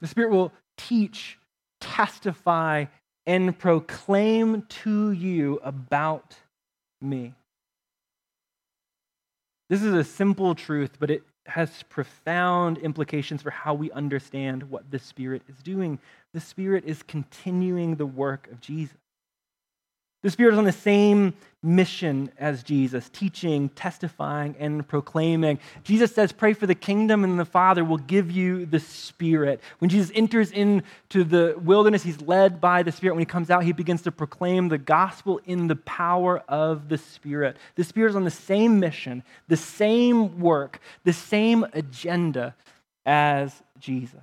The 0.00 0.06
Spirit 0.06 0.30
will 0.30 0.52
teach, 0.76 1.38
testify, 1.80 2.86
and 3.26 3.58
proclaim 3.58 4.62
to 4.62 5.10
you 5.12 5.58
about 5.64 6.36
me. 7.00 7.34
This 9.68 9.82
is 9.82 9.94
a 9.94 10.04
simple 10.04 10.54
truth, 10.54 10.92
but 10.98 11.10
it 11.10 11.24
has 11.46 11.82
profound 11.88 12.78
implications 12.78 13.42
for 13.42 13.50
how 13.50 13.74
we 13.74 13.90
understand 13.92 14.62
what 14.64 14.90
the 14.90 14.98
Spirit 14.98 15.42
is 15.48 15.56
doing. 15.62 15.98
The 16.36 16.42
Spirit 16.42 16.84
is 16.84 17.02
continuing 17.02 17.96
the 17.96 18.04
work 18.04 18.46
of 18.52 18.60
Jesus. 18.60 18.98
The 20.22 20.28
Spirit 20.28 20.52
is 20.52 20.58
on 20.58 20.66
the 20.66 20.70
same 20.70 21.32
mission 21.62 22.30
as 22.36 22.62
Jesus, 22.62 23.08
teaching, 23.08 23.70
testifying, 23.70 24.54
and 24.58 24.86
proclaiming. 24.86 25.58
Jesus 25.82 26.14
says, 26.14 26.32
Pray 26.32 26.52
for 26.52 26.66
the 26.66 26.74
kingdom, 26.74 27.24
and 27.24 27.40
the 27.40 27.46
Father 27.46 27.86
will 27.86 27.96
give 27.96 28.30
you 28.30 28.66
the 28.66 28.80
Spirit. 28.80 29.62
When 29.78 29.88
Jesus 29.88 30.12
enters 30.14 30.50
into 30.50 31.24
the 31.24 31.58
wilderness, 31.58 32.02
he's 32.02 32.20
led 32.20 32.60
by 32.60 32.82
the 32.82 32.92
Spirit. 32.92 33.14
When 33.14 33.22
he 33.22 33.24
comes 33.24 33.48
out, 33.48 33.64
he 33.64 33.72
begins 33.72 34.02
to 34.02 34.12
proclaim 34.12 34.68
the 34.68 34.76
gospel 34.76 35.40
in 35.46 35.68
the 35.68 35.76
power 35.76 36.40
of 36.50 36.90
the 36.90 36.98
Spirit. 36.98 37.56
The 37.76 37.84
Spirit 37.84 38.10
is 38.10 38.16
on 38.16 38.24
the 38.24 38.30
same 38.30 38.78
mission, 38.78 39.22
the 39.48 39.56
same 39.56 40.38
work, 40.38 40.80
the 41.04 41.14
same 41.14 41.64
agenda 41.72 42.54
as 43.06 43.62
Jesus. 43.78 44.20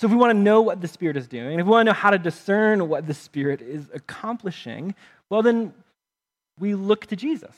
So, 0.00 0.06
if 0.06 0.12
we 0.12 0.16
want 0.16 0.30
to 0.30 0.38
know 0.38 0.62
what 0.62 0.80
the 0.80 0.88
Spirit 0.88 1.18
is 1.18 1.28
doing, 1.28 1.60
if 1.60 1.66
we 1.66 1.70
want 1.70 1.86
to 1.86 1.92
know 1.92 1.94
how 1.98 2.08
to 2.08 2.18
discern 2.18 2.88
what 2.88 3.06
the 3.06 3.12
Spirit 3.12 3.60
is 3.60 3.86
accomplishing, 3.92 4.94
well, 5.28 5.42
then 5.42 5.74
we 6.58 6.74
look 6.74 7.04
to 7.08 7.16
Jesus. 7.16 7.54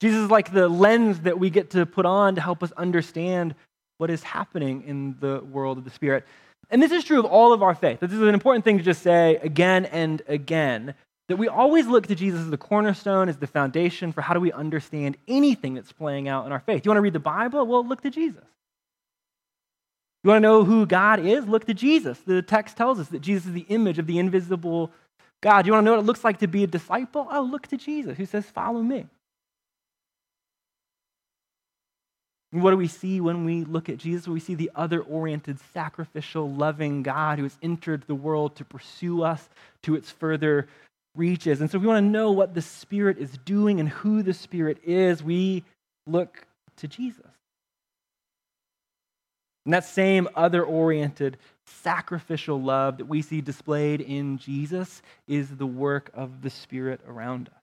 Jesus 0.00 0.20
is 0.20 0.30
like 0.30 0.52
the 0.52 0.68
lens 0.68 1.22
that 1.22 1.40
we 1.40 1.50
get 1.50 1.70
to 1.70 1.84
put 1.86 2.06
on 2.06 2.36
to 2.36 2.40
help 2.40 2.62
us 2.62 2.70
understand 2.76 3.56
what 3.98 4.08
is 4.08 4.22
happening 4.22 4.84
in 4.86 5.16
the 5.18 5.40
world 5.40 5.76
of 5.76 5.82
the 5.82 5.90
Spirit. 5.90 6.24
And 6.70 6.80
this 6.80 6.92
is 6.92 7.02
true 7.02 7.18
of 7.18 7.24
all 7.24 7.52
of 7.52 7.64
our 7.64 7.74
faith. 7.74 7.98
This 7.98 8.12
is 8.12 8.20
an 8.20 8.28
important 8.28 8.64
thing 8.64 8.78
to 8.78 8.84
just 8.84 9.02
say 9.02 9.40
again 9.42 9.86
and 9.86 10.22
again 10.28 10.94
that 11.28 11.36
we 11.36 11.48
always 11.48 11.88
look 11.88 12.06
to 12.06 12.14
Jesus 12.14 12.42
as 12.42 12.50
the 12.50 12.56
cornerstone, 12.56 13.28
as 13.28 13.38
the 13.38 13.48
foundation 13.48 14.12
for 14.12 14.20
how 14.20 14.34
do 14.34 14.40
we 14.40 14.52
understand 14.52 15.16
anything 15.26 15.74
that's 15.74 15.90
playing 15.90 16.28
out 16.28 16.46
in 16.46 16.52
our 16.52 16.60
faith. 16.60 16.84
You 16.84 16.90
want 16.90 16.98
to 16.98 17.02
read 17.02 17.12
the 17.12 17.18
Bible? 17.18 17.66
Well, 17.66 17.84
look 17.84 18.02
to 18.02 18.10
Jesus. 18.10 18.44
You 20.24 20.30
want 20.30 20.38
to 20.38 20.48
know 20.48 20.64
who 20.64 20.86
God 20.86 21.24
is? 21.24 21.46
Look 21.46 21.66
to 21.66 21.74
Jesus. 21.74 22.18
The 22.26 22.42
text 22.42 22.76
tells 22.76 22.98
us 22.98 23.08
that 23.08 23.20
Jesus 23.20 23.46
is 23.46 23.52
the 23.52 23.66
image 23.68 23.98
of 23.98 24.06
the 24.06 24.18
invisible 24.18 24.90
God. 25.40 25.66
You 25.66 25.72
want 25.72 25.84
to 25.84 25.84
know 25.84 25.92
what 25.92 26.00
it 26.00 26.06
looks 26.06 26.24
like 26.24 26.38
to 26.38 26.48
be 26.48 26.64
a 26.64 26.66
disciple? 26.66 27.28
Oh, 27.30 27.42
look 27.42 27.66
to 27.68 27.76
Jesus 27.76 28.16
who 28.16 28.26
says, 28.26 28.44
Follow 28.46 28.82
me. 28.82 29.06
And 32.52 32.62
what 32.62 32.70
do 32.70 32.76
we 32.76 32.88
see 32.88 33.20
when 33.20 33.44
we 33.44 33.64
look 33.64 33.88
at 33.88 33.98
Jesus? 33.98 34.26
We 34.26 34.40
see 34.40 34.54
the 34.54 34.70
other 34.74 35.00
oriented, 35.00 35.58
sacrificial, 35.74 36.50
loving 36.50 37.02
God 37.02 37.38
who 37.38 37.44
has 37.44 37.58
entered 37.62 38.04
the 38.06 38.14
world 38.14 38.56
to 38.56 38.64
pursue 38.64 39.22
us 39.22 39.48
to 39.82 39.94
its 39.94 40.10
further 40.10 40.66
reaches. 41.14 41.60
And 41.60 41.70
so, 41.70 41.76
if 41.76 41.82
we 41.82 41.88
want 41.88 42.04
to 42.04 42.10
know 42.10 42.32
what 42.32 42.54
the 42.54 42.62
Spirit 42.62 43.18
is 43.18 43.36
doing 43.44 43.78
and 43.78 43.88
who 43.88 44.22
the 44.22 44.34
Spirit 44.34 44.78
is, 44.84 45.22
we 45.22 45.64
look 46.06 46.46
to 46.78 46.88
Jesus. 46.88 47.35
And 49.66 49.74
that 49.74 49.84
same 49.84 50.28
other 50.36 50.64
oriented, 50.64 51.38
sacrificial 51.64 52.62
love 52.62 52.98
that 52.98 53.06
we 53.06 53.20
see 53.20 53.40
displayed 53.40 54.00
in 54.00 54.38
Jesus 54.38 55.02
is 55.26 55.56
the 55.56 55.66
work 55.66 56.08
of 56.14 56.40
the 56.40 56.50
Spirit 56.50 57.00
around 57.06 57.48
us. 57.48 57.62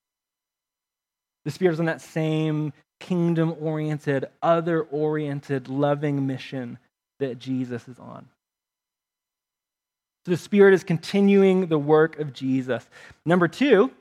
The 1.46 1.52
Spirit 1.52 1.74
is 1.74 1.80
on 1.80 1.86
that 1.86 2.02
same 2.02 2.74
kingdom 3.00 3.56
oriented, 3.62 4.26
other 4.42 4.82
oriented, 4.82 5.70
loving 5.70 6.28
mission 6.28 6.78
that 7.20 7.40
Jesus 7.40 7.88
is 7.88 7.98
on. 8.00 8.28
So 10.26 10.32
the 10.32 10.38
Spirit 10.38 10.74
is 10.74 10.84
continuing 10.84 11.68
the 11.68 11.80
work 11.80 12.20
of 12.20 12.34
Jesus. 12.34 12.86
Number 13.26 13.48
two, 13.48 13.92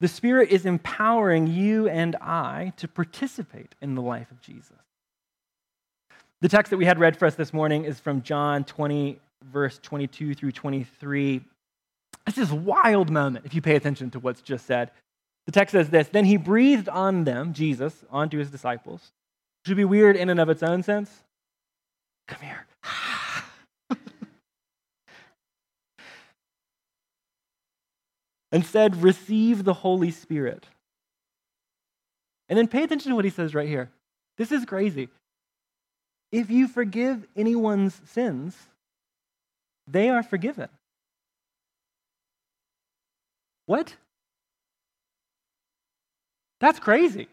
The 0.00 0.08
Spirit 0.08 0.50
is 0.50 0.64
empowering 0.64 1.46
you 1.46 1.88
and 1.88 2.16
I 2.16 2.72
to 2.78 2.88
participate 2.88 3.74
in 3.82 3.94
the 3.94 4.02
life 4.02 4.30
of 4.30 4.40
Jesus. 4.40 4.76
The 6.40 6.48
text 6.48 6.70
that 6.70 6.78
we 6.78 6.86
had 6.86 6.98
read 6.98 7.18
for 7.18 7.26
us 7.26 7.34
this 7.34 7.52
morning 7.52 7.84
is 7.84 8.00
from 8.00 8.22
John 8.22 8.64
20, 8.64 9.20
verse 9.52 9.78
22 9.82 10.34
through 10.34 10.52
23. 10.52 11.42
It's 12.26 12.36
this 12.36 12.50
wild 12.50 13.10
moment 13.10 13.44
if 13.44 13.54
you 13.54 13.60
pay 13.60 13.76
attention 13.76 14.10
to 14.12 14.18
what's 14.18 14.40
just 14.40 14.64
said. 14.64 14.90
The 15.44 15.52
text 15.52 15.72
says 15.72 15.90
this 15.90 16.08
Then 16.08 16.24
he 16.24 16.38
breathed 16.38 16.88
on 16.88 17.24
them, 17.24 17.52
Jesus, 17.52 18.04
onto 18.10 18.38
his 18.38 18.50
disciples. 18.50 19.12
Should 19.66 19.76
be 19.76 19.84
weird 19.84 20.16
in 20.16 20.30
and 20.30 20.40
of 20.40 20.48
its 20.48 20.62
own 20.62 20.82
sense. 20.82 21.10
Come 22.26 22.40
here. 22.40 22.66
And 28.52 28.64
said, 28.64 29.02
Receive 29.02 29.64
the 29.64 29.74
Holy 29.74 30.10
Spirit. 30.10 30.66
And 32.48 32.58
then 32.58 32.68
pay 32.68 32.82
attention 32.82 33.10
to 33.10 33.16
what 33.16 33.24
he 33.24 33.30
says 33.30 33.54
right 33.54 33.68
here. 33.68 33.90
This 34.36 34.50
is 34.50 34.64
crazy. 34.64 35.08
If 36.32 36.50
you 36.50 36.68
forgive 36.68 37.26
anyone's 37.36 38.00
sins, 38.06 38.56
they 39.86 40.08
are 40.08 40.22
forgiven. 40.22 40.68
What? 43.66 43.94
That's 46.60 46.78
crazy. 46.78 47.28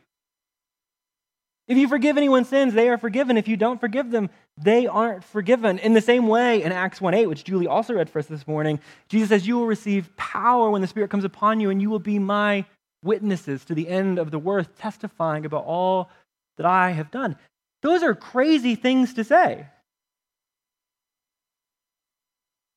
If 1.68 1.78
you 1.78 1.88
forgive 1.90 2.18
anyone's 2.18 2.48
sins, 2.48 2.74
they 2.74 2.88
are 2.90 2.98
forgiven. 2.98 3.36
If 3.36 3.48
you 3.48 3.58
don't 3.58 3.80
forgive 3.80 4.10
them, 4.10 4.30
they 4.58 4.88
aren't 4.88 5.24
forgiven. 5.24 5.80
In 5.80 5.94
the 5.94 6.02
same 6.02 6.28
way, 6.28 6.64
in 6.64 6.72
Acts 6.72 7.02
1 7.02 7.14
8, 7.14 7.28
which 7.28 7.44
Julie 7.44 7.68
also 7.68 7.94
read 7.94 8.10
for 8.10 8.20
us 8.20 8.28
this 8.28 8.48
morning, 8.48 8.80
Jesus 9.10 9.30
says, 9.30 9.48
You 9.48 9.58
will 9.58 9.68
receive 9.68 10.16
power 10.16 10.72
when 10.72 10.82
the 10.82 10.88
Spirit 10.88 11.10
comes 11.10 11.26
upon 11.26 11.60
you, 11.60 11.70
and 11.70 11.82
you 11.82 11.90
will 11.90 12.00
be 12.00 12.20
my 12.20 12.66
witnesses 13.04 13.66
to 13.66 13.76
the 13.76 13.90
end 13.90 14.18
of 14.18 14.32
the 14.32 14.40
world, 14.40 14.68
testifying 14.80 15.46
about 15.46 15.66
all 15.66 16.10
that 16.56 16.66
I 16.66 16.92
have 16.92 17.12
done. 17.12 17.36
Those 17.82 18.02
are 18.02 18.16
crazy 18.16 18.76
things 18.76 19.14
to 19.16 19.24
say. 19.26 19.68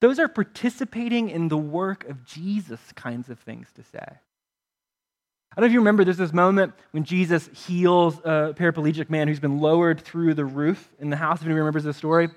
Those 0.00 0.18
are 0.18 0.28
participating 0.28 1.30
in 1.30 1.48
the 1.48 1.58
work 1.58 2.08
of 2.08 2.24
Jesus 2.24 2.80
kinds 2.94 3.28
of 3.28 3.38
things 3.38 3.68
to 3.76 3.84
say. 3.84 4.18
I 5.52 5.60
don't 5.60 5.62
know 5.62 5.66
if 5.66 5.72
you 5.72 5.80
remember, 5.80 6.04
there's 6.04 6.16
this 6.16 6.32
moment 6.32 6.74
when 6.92 7.02
Jesus 7.02 7.50
heals 7.66 8.18
a 8.18 8.54
paraplegic 8.56 9.10
man 9.10 9.26
who's 9.26 9.40
been 9.40 9.58
lowered 9.58 10.00
through 10.00 10.34
the 10.34 10.44
roof 10.44 10.88
in 11.00 11.10
the 11.10 11.16
house. 11.16 11.38
If 11.38 11.46
anyone 11.46 11.60
remembers 11.60 11.84
this 11.84 11.96
story. 11.96 12.28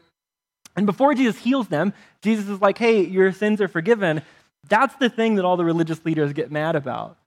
And 0.75 0.87
before 0.87 1.13
Jesus 1.13 1.37
heals 1.37 1.67
them, 1.67 1.93
Jesus 2.23 2.49
is 2.49 2.59
like, 2.59 2.79
hey, 2.79 3.05
your 3.05 3.31
sins 3.31 3.61
are 3.61 3.67
forgiven. 3.67 4.23
That's 4.67 4.95
the 4.95 5.09
thing 5.09 5.35
that 5.35 5.45
all 5.45 5.57
the 5.57 5.65
religious 5.65 6.03
leaders 6.03 6.33
get 6.33 6.51
mad 6.51 6.75
about. 6.75 7.17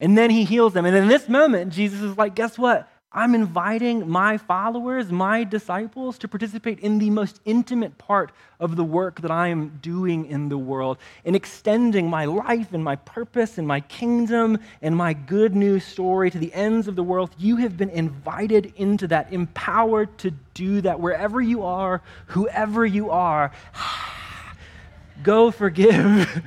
And 0.00 0.18
then 0.18 0.30
he 0.30 0.42
heals 0.42 0.72
them. 0.72 0.84
And 0.84 0.96
in 0.96 1.06
this 1.06 1.28
moment, 1.28 1.72
Jesus 1.72 2.00
is 2.00 2.18
like, 2.18 2.34
guess 2.34 2.58
what? 2.58 2.88
I'm 3.14 3.34
inviting 3.34 4.08
my 4.08 4.38
followers, 4.38 5.12
my 5.12 5.44
disciples, 5.44 6.16
to 6.18 6.28
participate 6.28 6.78
in 6.80 6.98
the 6.98 7.10
most 7.10 7.40
intimate 7.44 7.98
part 7.98 8.32
of 8.58 8.74
the 8.74 8.84
work 8.84 9.20
that 9.20 9.30
I 9.30 9.48
am 9.48 9.78
doing 9.82 10.24
in 10.26 10.48
the 10.48 10.56
world, 10.56 10.96
in 11.24 11.34
extending 11.34 12.08
my 12.08 12.24
life 12.24 12.72
and 12.72 12.82
my 12.82 12.96
purpose 12.96 13.58
and 13.58 13.68
my 13.68 13.80
kingdom 13.80 14.58
and 14.80 14.96
my 14.96 15.12
good 15.12 15.54
news 15.54 15.84
story 15.84 16.30
to 16.30 16.38
the 16.38 16.54
ends 16.54 16.88
of 16.88 16.96
the 16.96 17.02
world. 17.02 17.30
You 17.36 17.56
have 17.56 17.76
been 17.76 17.90
invited 17.90 18.72
into 18.76 19.06
that, 19.08 19.30
empowered 19.30 20.16
to 20.18 20.30
do 20.54 20.80
that 20.80 20.98
wherever 20.98 21.42
you 21.42 21.64
are, 21.64 22.00
whoever 22.26 22.86
you 22.86 23.10
are. 23.10 23.52
Go 25.22 25.50
forgive. 25.50 26.42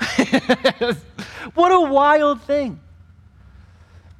what 1.54 1.72
a 1.72 1.80
wild 1.80 2.40
thing. 2.42 2.80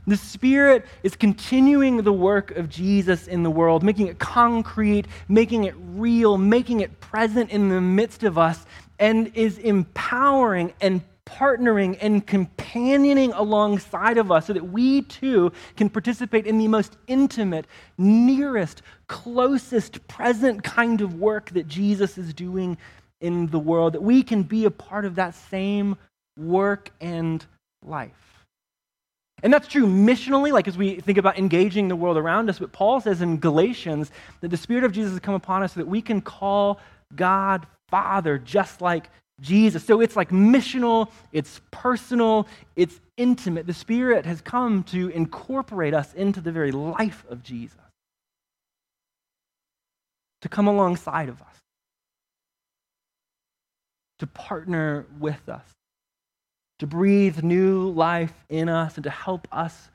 The 0.07 0.17
Spirit 0.17 0.85
is 1.05 1.15
continuing 1.15 1.99
the 1.99 2.13
work 2.13 2.51
of 2.53 2.69
Jesus 2.69 3.29
in 3.29 3.45
the 3.45 3.51
world, 3.51 3.85
making 3.85 4.09
it 4.09 4.19
concrete, 4.19 5.07
making 5.29 5.65
it 5.65 5.75
real, 5.79 6.37
making 6.39 6.81
it 6.81 7.01
present 7.01 7.51
in 7.51 7.69
the 7.69 7.81
midst 7.81 8.25
of 8.25 8.37
us, 8.37 8.67
and 8.99 9.31
is 9.35 9.59
empowering 9.59 10.73
and 10.81 11.03
partnering 11.25 11.97
and 12.01 12.27
companioning 12.27 13.33
alongside 13.33 14.19
of 14.19 14.33
us 14.33 14.47
so 14.47 14.53
that 14.53 14.65
we 14.65 15.03
too 15.03 15.53
can 15.77 15.89
participate 15.89 16.47
in 16.47 16.59
the 16.59 16.69
most 16.69 16.97
intimate, 17.07 17.67
nearest, 17.97 18.83
closest, 19.07 20.07
present 20.09 20.65
kind 20.65 21.01
of 21.01 21.15
work 21.15 21.51
that 21.51 21.69
Jesus 21.69 22.19
is 22.19 22.35
doing 22.35 22.77
in 23.21 23.47
the 23.47 23.59
world, 23.59 23.95
that 23.95 24.03
we 24.03 24.23
can 24.25 24.43
be 24.43 24.65
a 24.65 24.71
part 24.71 25.05
of 25.05 25.15
that 25.15 25.35
same 25.35 25.97
work 26.37 26.91
and 27.01 27.47
life. 27.85 28.32
And 29.43 29.53
that's 29.53 29.67
true 29.67 29.87
missionally, 29.87 30.53
like 30.53 30.69
as 30.69 30.79
we 30.79 31.01
think 31.01 31.19
about 31.19 31.39
engaging 31.39 31.89
the 31.89 31.97
world 31.97 32.17
around 32.17 32.49
us. 32.49 32.59
But 32.59 32.73
Paul 32.73 33.01
says 33.01 33.23
in 33.23 33.39
Galatians 33.39 34.11
that 34.41 34.49
the 34.49 34.57
Spirit 34.57 34.85
of 34.85 34.93
Jesus 34.93 35.13
has 35.13 35.21
come 35.21 35.35
upon 35.35 35.63
us 35.63 35.75
so 35.75 35.81
that 35.81 35.89
we 35.89 36.01
can 36.01 36.21
call 36.21 36.81
God 37.15 37.67
Father 37.89 38.39
just 38.39 38.81
like 38.81 39.11
Jesus. 39.41 39.85
So 39.85 40.01
it's 40.01 40.15
like 40.15 40.31
missional, 40.31 41.11
it's 41.33 41.61
personal, 41.73 42.47
it's 42.77 43.01
intimate. 43.17 43.67
The 43.67 43.75
Spirit 43.75 44.25
has 44.27 44.41
come 44.41 44.85
to 44.85 45.09
incorporate 45.09 45.93
us 45.93 46.15
into 46.15 46.41
the 46.41 46.53
very 46.53 46.71
life 46.71 47.25
of 47.29 47.43
Jesus, 47.43 47.79
to 50.43 50.49
come 50.49 50.69
alongside 50.69 51.29
of 51.29 51.43
us, 51.43 51.57
to 54.21 54.27
partner 54.29 55.05
with 55.19 55.49
us 55.49 55.65
to 56.79 56.87
breathe 56.87 57.43
new 57.43 57.91
life 57.91 58.33
in 58.49 58.69
us 58.69 58.97
and 58.97 59.05
to 59.05 59.11
help 59.11 59.47
us 59.53 59.91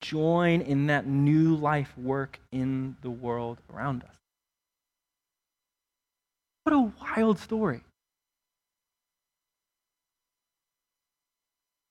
join 0.00 0.60
in 0.60 0.86
that 0.88 1.06
new 1.06 1.54
life 1.54 1.96
work 1.96 2.40
in 2.50 2.96
the 3.02 3.10
world 3.10 3.58
around 3.72 4.02
us. 4.02 4.16
What 6.64 6.74
a 6.74 6.92
wild 7.00 7.38
story. 7.38 7.82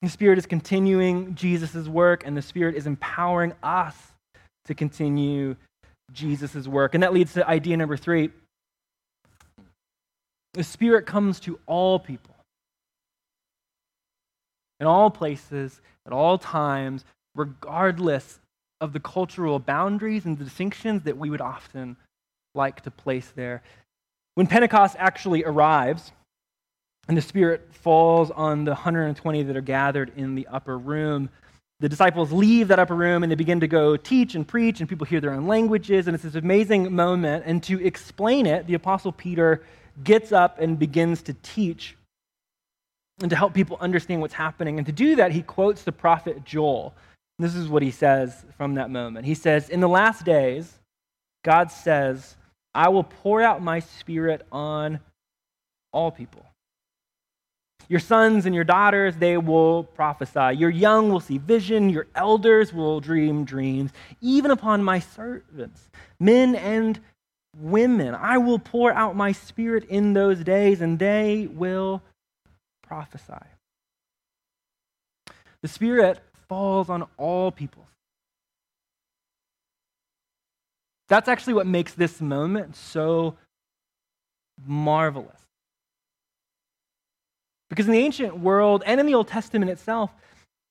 The 0.02 0.10
Spirit 0.10 0.40
is 0.40 0.46
continuing 0.48 1.36
Jesus' 1.36 1.88
work, 1.88 2.26
and 2.26 2.36
the 2.36 2.42
Spirit 2.42 2.76
is 2.76 2.88
empowering 2.88 3.54
us 3.62 3.96
to 4.66 4.74
continue 4.74 5.56
Jesus' 6.12 6.68
work. 6.68 6.96
And 6.96 7.04
that 7.04 7.14
leads 7.14 7.34
to 7.34 7.48
idea 7.48 7.78
number 7.78 7.98
three 7.98 8.32
the 10.54 10.64
Spirit 10.64 11.06
comes 11.06 11.40
to 11.42 11.60
all 11.66 11.98
people 11.98 12.31
in 14.82 14.88
all 14.88 15.10
places, 15.10 15.80
at 16.06 16.12
all 16.12 16.38
times, 16.38 17.06
regardless 17.36 18.40
of 18.82 18.92
the 18.92 19.00
cultural 19.00 19.60
boundaries 19.60 20.26
and 20.26 20.38
the 20.38 20.44
distinctions 20.44 21.04
that 21.04 21.18
we 21.18 21.30
would 21.30 21.40
often 21.40 21.96
like 22.56 22.82
to 22.82 22.92
place 22.92 23.32
there. 23.36 23.62
When 24.36 24.48
Pentecost 24.48 24.96
actually 25.00 25.44
arrives, 25.46 26.12
and 27.08 27.18
the 27.18 27.22
Spirit 27.22 27.68
falls 27.72 28.32
on 28.32 28.64
the 28.64 28.72
120 28.72 29.44
that 29.44 29.58
are 29.58 29.62
gathered 29.62 30.12
in 30.16 30.36
the 30.36 30.48
upper 30.48 30.78
room. 30.78 31.30
The 31.80 31.90
disciples 31.90 32.32
leave 32.32 32.68
that 32.68 32.80
upper 32.80 32.96
room 32.96 33.24
and 33.24 33.32
they 33.32 33.36
begin 33.36 33.60
to 33.62 33.68
go 33.68 33.98
teach 33.98 34.36
and 34.36 34.48
preach, 34.48 34.80
and 34.80 34.88
people 34.88 35.06
hear 35.06 35.20
their 35.20 35.34
own 35.34 35.48
languages, 35.48 36.08
and 36.08 36.14
it's 36.14 36.24
this 36.24 36.36
amazing 36.36 36.94
moment. 36.94 37.44
And 37.46 37.62
to 37.64 37.84
explain 37.84 38.46
it, 38.46 38.68
the 38.68 38.76
Apostle 38.76 39.12
Peter 39.12 39.64
gets 40.04 40.32
up 40.32 40.60
and 40.60 40.78
begins 40.78 41.22
to 41.24 41.34
teach 41.42 41.98
and 43.22 43.30
to 43.30 43.36
help 43.36 43.54
people 43.54 43.78
understand 43.80 44.22
what's 44.22 44.34
happening. 44.34 44.78
And 44.78 44.86
to 44.86 44.92
do 44.92 45.16
that, 45.18 45.32
he 45.32 45.42
quotes 45.42 45.84
the 45.84 45.92
prophet 45.92 46.44
Joel. 46.44 46.94
This 47.40 47.56
is 47.56 47.68
what 47.68 47.82
he 47.82 47.92
says 47.92 48.46
from 48.58 48.76
that 48.76 48.90
moment. 48.90 49.26
He 49.26 49.34
says, 49.34 49.70
In 49.70 49.80
the 49.80 49.90
last 49.90 50.26
days, 50.26 50.80
God 51.44 51.72
says, 51.72 52.36
I 52.74 52.90
will 52.90 53.04
pour 53.04 53.42
out 53.42 53.62
my 53.62 53.80
spirit 53.80 54.46
on 54.52 55.00
all 55.92 56.12
people. 56.12 56.46
Your 57.90 58.00
sons 58.00 58.46
and 58.46 58.56
your 58.56 58.64
daughters, 58.64 59.18
they 59.18 59.38
will 59.38 59.84
prophesy. 59.84 60.56
Your 60.58 60.70
young 60.70 61.10
will 61.10 61.20
see 61.20 61.38
vision. 61.38 61.90
Your 61.90 62.08
elders 62.16 62.72
will 62.72 63.02
dream 63.02 63.44
dreams. 63.44 63.92
Even 64.22 64.52
upon 64.52 64.84
my 64.84 65.00
servants, 65.00 65.90
men 66.20 66.56
and 66.56 67.00
women, 67.58 68.16
I 68.16 68.38
will 68.38 68.60
pour 68.60 68.94
out 68.94 69.16
my 69.16 69.34
spirit 69.34 69.84
in 69.86 70.14
those 70.14 70.42
days, 70.44 70.80
and 70.80 71.00
they 71.00 71.50
will 71.52 72.02
prophesy. 72.92 73.48
The 75.62 75.70
Spirit 75.70 76.20
falls 76.50 76.90
on 76.90 77.08
all 77.16 77.50
people. 77.50 77.88
That's 81.08 81.30
actually 81.30 81.54
what 81.54 81.68
makes 81.68 81.94
this 81.94 82.20
moment 82.20 82.76
so 82.76 83.38
marvelous. 84.66 85.40
Because 87.70 87.86
in 87.86 87.94
the 87.94 88.00
ancient 88.00 88.40
world 88.40 88.84
and 88.86 89.00
in 89.00 89.06
the 89.06 89.14
Old 89.14 89.30
Testament 89.30 89.72
itself, 89.72 90.12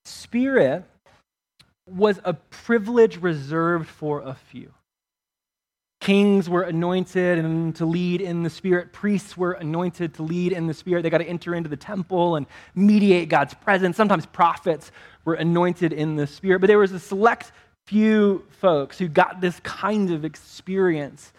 Spirit 0.04 0.84
was 1.88 2.20
a 2.22 2.34
privilege 2.34 3.16
reserved 3.16 3.88
for 3.88 4.20
a 4.20 4.34
few. 4.34 4.74
Kings 6.00 6.48
were 6.48 6.62
anointed 6.62 7.38
and 7.38 7.76
to 7.76 7.84
lead 7.84 8.22
in 8.22 8.42
the 8.42 8.48
Spirit. 8.48 8.90
Priests 8.90 9.36
were 9.36 9.52
anointed 9.52 10.14
to 10.14 10.22
lead 10.22 10.52
in 10.52 10.66
the 10.66 10.72
Spirit. 10.72 11.02
They 11.02 11.10
got 11.10 11.18
to 11.18 11.28
enter 11.28 11.54
into 11.54 11.68
the 11.68 11.76
temple 11.76 12.36
and 12.36 12.46
mediate 12.74 13.28
God's 13.28 13.52
presence. 13.52 13.98
Sometimes 13.98 14.24
prophets 14.24 14.92
were 15.26 15.34
anointed 15.34 15.92
in 15.92 16.16
the 16.16 16.26
Spirit. 16.26 16.60
But 16.60 16.68
there 16.68 16.78
was 16.78 16.92
a 16.92 16.98
select 16.98 17.52
few 17.86 18.46
folks 18.48 18.98
who 18.98 19.08
got 19.08 19.42
this 19.42 19.60
kind 19.60 20.10
of 20.10 20.24
experience. 20.24 21.34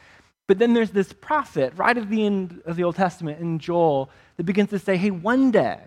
But 0.48 0.60
then 0.60 0.74
there's 0.74 0.92
this 0.92 1.12
prophet 1.12 1.74
right 1.76 1.98
at 1.98 2.10
the 2.10 2.24
end 2.24 2.62
of 2.66 2.76
the 2.76 2.84
Old 2.84 2.96
Testament 2.96 3.40
in 3.40 3.58
Joel 3.58 4.12
that 4.38 4.44
begins 4.44 4.70
to 4.70 4.80
say, 4.80 4.96
hey, 4.96 5.10
one 5.10 5.50
day, 5.50 5.80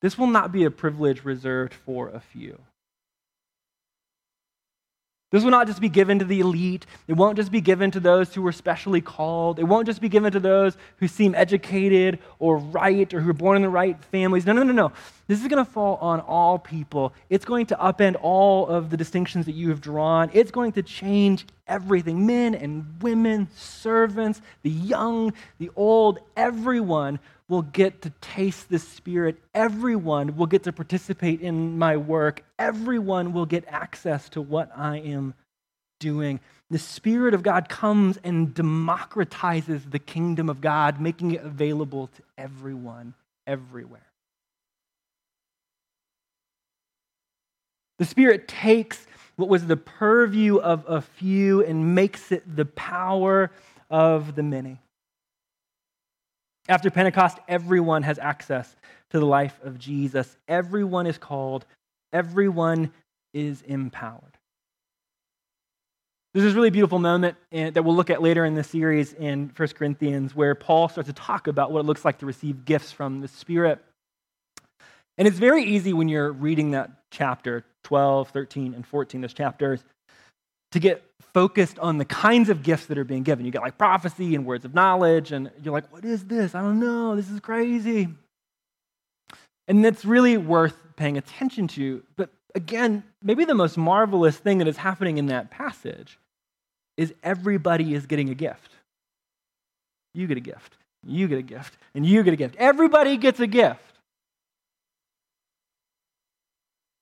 this 0.00 0.18
will 0.18 0.26
not 0.26 0.50
be 0.50 0.64
a 0.64 0.70
privilege 0.70 1.24
reserved 1.24 1.74
for 1.74 2.08
a 2.08 2.18
few. 2.18 2.58
This 5.30 5.44
will 5.44 5.50
not 5.50 5.66
just 5.66 5.80
be 5.82 5.90
given 5.90 6.18
to 6.20 6.24
the 6.24 6.40
elite. 6.40 6.86
It 7.06 7.12
won't 7.12 7.36
just 7.36 7.52
be 7.52 7.60
given 7.60 7.90
to 7.90 8.00
those 8.00 8.34
who 8.34 8.40
were 8.40 8.52
specially 8.52 9.02
called. 9.02 9.58
It 9.58 9.64
won't 9.64 9.86
just 9.86 10.00
be 10.00 10.08
given 10.08 10.32
to 10.32 10.40
those 10.40 10.78
who 10.96 11.06
seem 11.06 11.34
educated 11.34 12.18
or 12.38 12.56
right 12.56 13.12
or 13.12 13.20
who 13.20 13.30
are 13.30 13.34
born 13.34 13.56
in 13.56 13.62
the 13.62 13.68
right 13.68 14.02
families. 14.06 14.46
No, 14.46 14.54
no, 14.54 14.62
no, 14.62 14.72
no. 14.72 14.92
This 15.26 15.42
is 15.42 15.48
going 15.48 15.62
to 15.62 15.70
fall 15.70 15.96
on 15.96 16.20
all 16.20 16.58
people. 16.58 17.12
It's 17.28 17.44
going 17.44 17.66
to 17.66 17.76
upend 17.76 18.16
all 18.22 18.66
of 18.68 18.88
the 18.88 18.96
distinctions 18.96 19.44
that 19.44 19.52
you 19.52 19.68
have 19.68 19.82
drawn. 19.82 20.30
It's 20.32 20.50
going 20.50 20.72
to 20.72 20.82
change 20.82 21.44
everything 21.66 22.24
men 22.24 22.54
and 22.54 22.86
women, 23.02 23.48
servants, 23.54 24.40
the 24.62 24.70
young, 24.70 25.34
the 25.58 25.70
old, 25.76 26.20
everyone 26.38 27.18
will 27.48 27.62
get 27.62 28.02
to 28.02 28.10
taste 28.20 28.68
the 28.68 28.78
Spirit. 28.78 29.38
Everyone 29.54 30.36
will 30.36 30.46
get 30.46 30.64
to 30.64 30.72
participate 30.72 31.40
in 31.40 31.78
my 31.78 31.96
work. 31.96 32.44
Everyone 32.58 33.32
will 33.32 33.46
get 33.46 33.64
access 33.68 34.28
to 34.30 34.42
what 34.42 34.70
I 34.76 34.98
am 34.98 35.34
doing. 35.98 36.40
The 36.70 36.78
Spirit 36.78 37.32
of 37.32 37.42
God 37.42 37.68
comes 37.68 38.18
and 38.22 38.54
democratizes 38.54 39.90
the 39.90 39.98
kingdom 39.98 40.50
of 40.50 40.60
God, 40.60 41.00
making 41.00 41.32
it 41.32 41.42
available 41.42 42.08
to 42.08 42.22
everyone, 42.36 43.14
everywhere. 43.46 44.02
The 47.98 48.04
Spirit 48.04 48.46
takes 48.46 49.06
what 49.36 49.48
was 49.48 49.66
the 49.66 49.76
purview 49.76 50.58
of 50.58 50.84
a 50.86 51.00
few 51.00 51.64
and 51.64 51.94
makes 51.94 52.30
it 52.30 52.56
the 52.56 52.64
power 52.66 53.50
of 53.88 54.34
the 54.34 54.42
many. 54.42 54.80
After 56.68 56.90
Pentecost, 56.90 57.38
everyone 57.48 58.02
has 58.02 58.18
access 58.18 58.76
to 59.10 59.18
the 59.18 59.26
life 59.26 59.58
of 59.64 59.78
Jesus. 59.78 60.36
Everyone 60.46 61.06
is 61.06 61.16
called, 61.16 61.64
everyone 62.12 62.92
is 63.32 63.62
empowered. 63.62 64.36
This 66.34 66.44
is 66.44 66.52
a 66.52 66.56
really 66.56 66.70
beautiful 66.70 66.98
moment 66.98 67.38
that 67.50 67.82
we'll 67.82 67.96
look 67.96 68.10
at 68.10 68.20
later 68.20 68.44
in 68.44 68.54
the 68.54 68.62
series 68.62 69.14
in 69.14 69.50
1 69.56 69.68
Corinthians, 69.70 70.34
where 70.34 70.54
Paul 70.54 70.90
starts 70.90 71.08
to 71.08 71.14
talk 71.14 71.46
about 71.46 71.72
what 71.72 71.80
it 71.80 71.86
looks 71.86 72.04
like 72.04 72.18
to 72.18 72.26
receive 72.26 72.66
gifts 72.66 72.92
from 72.92 73.22
the 73.22 73.28
Spirit. 73.28 73.82
And 75.16 75.26
it's 75.26 75.38
very 75.38 75.64
easy 75.64 75.94
when 75.94 76.08
you're 76.08 76.30
reading 76.30 76.72
that 76.72 76.90
chapter 77.10 77.64
12, 77.84 78.28
13, 78.28 78.74
and 78.74 78.86
14, 78.86 79.22
those 79.22 79.32
chapters, 79.32 79.82
to 80.72 80.78
get 80.78 81.02
focused 81.34 81.78
on 81.78 81.98
the 81.98 82.04
kinds 82.04 82.48
of 82.48 82.62
gifts 82.62 82.86
that 82.86 82.98
are 82.98 83.04
being 83.04 83.22
given. 83.22 83.44
You 83.44 83.52
get 83.52 83.62
like 83.62 83.78
prophecy 83.78 84.34
and 84.34 84.44
words 84.44 84.64
of 84.64 84.74
knowledge, 84.74 85.32
and 85.32 85.50
you're 85.62 85.72
like, 85.72 85.92
what 85.92 86.04
is 86.04 86.24
this? 86.24 86.54
I 86.54 86.60
don't 86.60 86.80
know. 86.80 87.16
This 87.16 87.30
is 87.30 87.40
crazy. 87.40 88.08
And 89.66 89.84
that's 89.84 90.04
really 90.04 90.36
worth 90.36 90.76
paying 90.96 91.18
attention 91.18 91.68
to. 91.68 92.02
But 92.16 92.30
again, 92.54 93.04
maybe 93.22 93.44
the 93.44 93.54
most 93.54 93.76
marvelous 93.76 94.36
thing 94.36 94.58
that 94.58 94.68
is 94.68 94.78
happening 94.78 95.18
in 95.18 95.26
that 95.26 95.50
passage 95.50 96.18
is 96.96 97.14
everybody 97.22 97.94
is 97.94 98.06
getting 98.06 98.30
a 98.30 98.34
gift. 98.34 98.72
You 100.14 100.26
get 100.26 100.38
a 100.38 100.40
gift, 100.40 100.74
you 101.06 101.28
get 101.28 101.38
a 101.38 101.42
gift, 101.42 101.76
and 101.94 102.04
you 102.04 102.22
get 102.22 102.32
a 102.32 102.36
gift. 102.36 102.56
Everybody 102.58 103.16
gets 103.16 103.38
a 103.40 103.46
gift. 103.46 103.87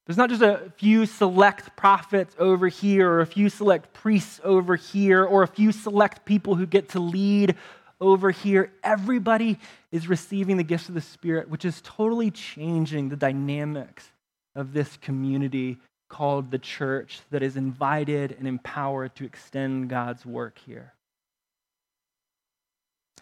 There's 0.07 0.17
not 0.17 0.31
just 0.31 0.43
a 0.43 0.73
few 0.77 1.05
select 1.05 1.77
prophets 1.77 2.35
over 2.39 2.69
here, 2.69 3.11
or 3.11 3.21
a 3.21 3.27
few 3.27 3.49
select 3.49 3.93
priests 3.93 4.41
over 4.45 4.77
here, 4.77 5.25
or 5.25 5.43
a 5.43 5.49
few 5.49 5.73
select 5.73 6.25
people 6.25 6.55
who 6.55 6.67
get 6.67 6.91
to 6.91 7.01
lead 7.01 7.57
over 8.01 8.31
here. 8.31 8.71
Everybody 8.85 9.59
is 9.91 10.09
receiving 10.09 10.59
the 10.59 10.63
gifts 10.63 10.89
of 10.89 10.95
the 10.95 11.01
Spirit, 11.01 11.49
which 11.49 11.65
is 11.65 11.81
totally 11.83 12.31
changing 12.31 13.09
the 13.09 13.17
dynamics 13.17 14.09
of 14.55 14.73
this 14.73 14.97
community 14.99 15.79
called 16.09 16.53
the 16.53 16.59
church 16.59 17.21
that 17.31 17.43
is 17.43 17.57
invited 17.57 18.37
and 18.39 18.47
empowered 18.47 19.15
to 19.17 19.25
extend 19.25 19.89
God's 19.89 20.25
work 20.25 20.59
here. 20.65 20.93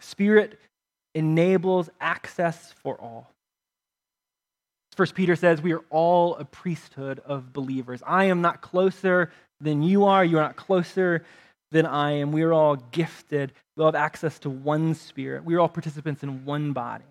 Spirit 0.01 0.59
enables 1.15 1.89
access 1.99 2.73
for 2.83 2.99
all. 3.01 3.31
First 4.95 5.13
Peter 5.13 5.35
says 5.35 5.61
we 5.61 5.73
are 5.73 5.83
all 5.89 6.35
a 6.35 6.45
priesthood 6.45 7.19
of 7.25 7.51
believers. 7.51 8.01
I 8.05 8.25
am 8.25 8.41
not 8.41 8.61
closer 8.61 9.31
than 9.59 9.83
you 9.83 10.05
are. 10.05 10.23
You 10.23 10.37
are 10.37 10.41
not 10.41 10.55
closer 10.55 11.25
than 11.71 11.85
I 11.85 12.11
am. 12.11 12.31
We 12.31 12.43
are 12.43 12.53
all 12.53 12.77
gifted. 12.77 13.51
We 13.75 13.81
all 13.81 13.87
have 13.91 13.95
access 13.95 14.39
to 14.39 14.49
one 14.49 14.95
spirit. 14.95 15.43
We 15.43 15.55
are 15.55 15.59
all 15.59 15.69
participants 15.69 16.23
in 16.23 16.45
one 16.45 16.71
body. 16.71 17.03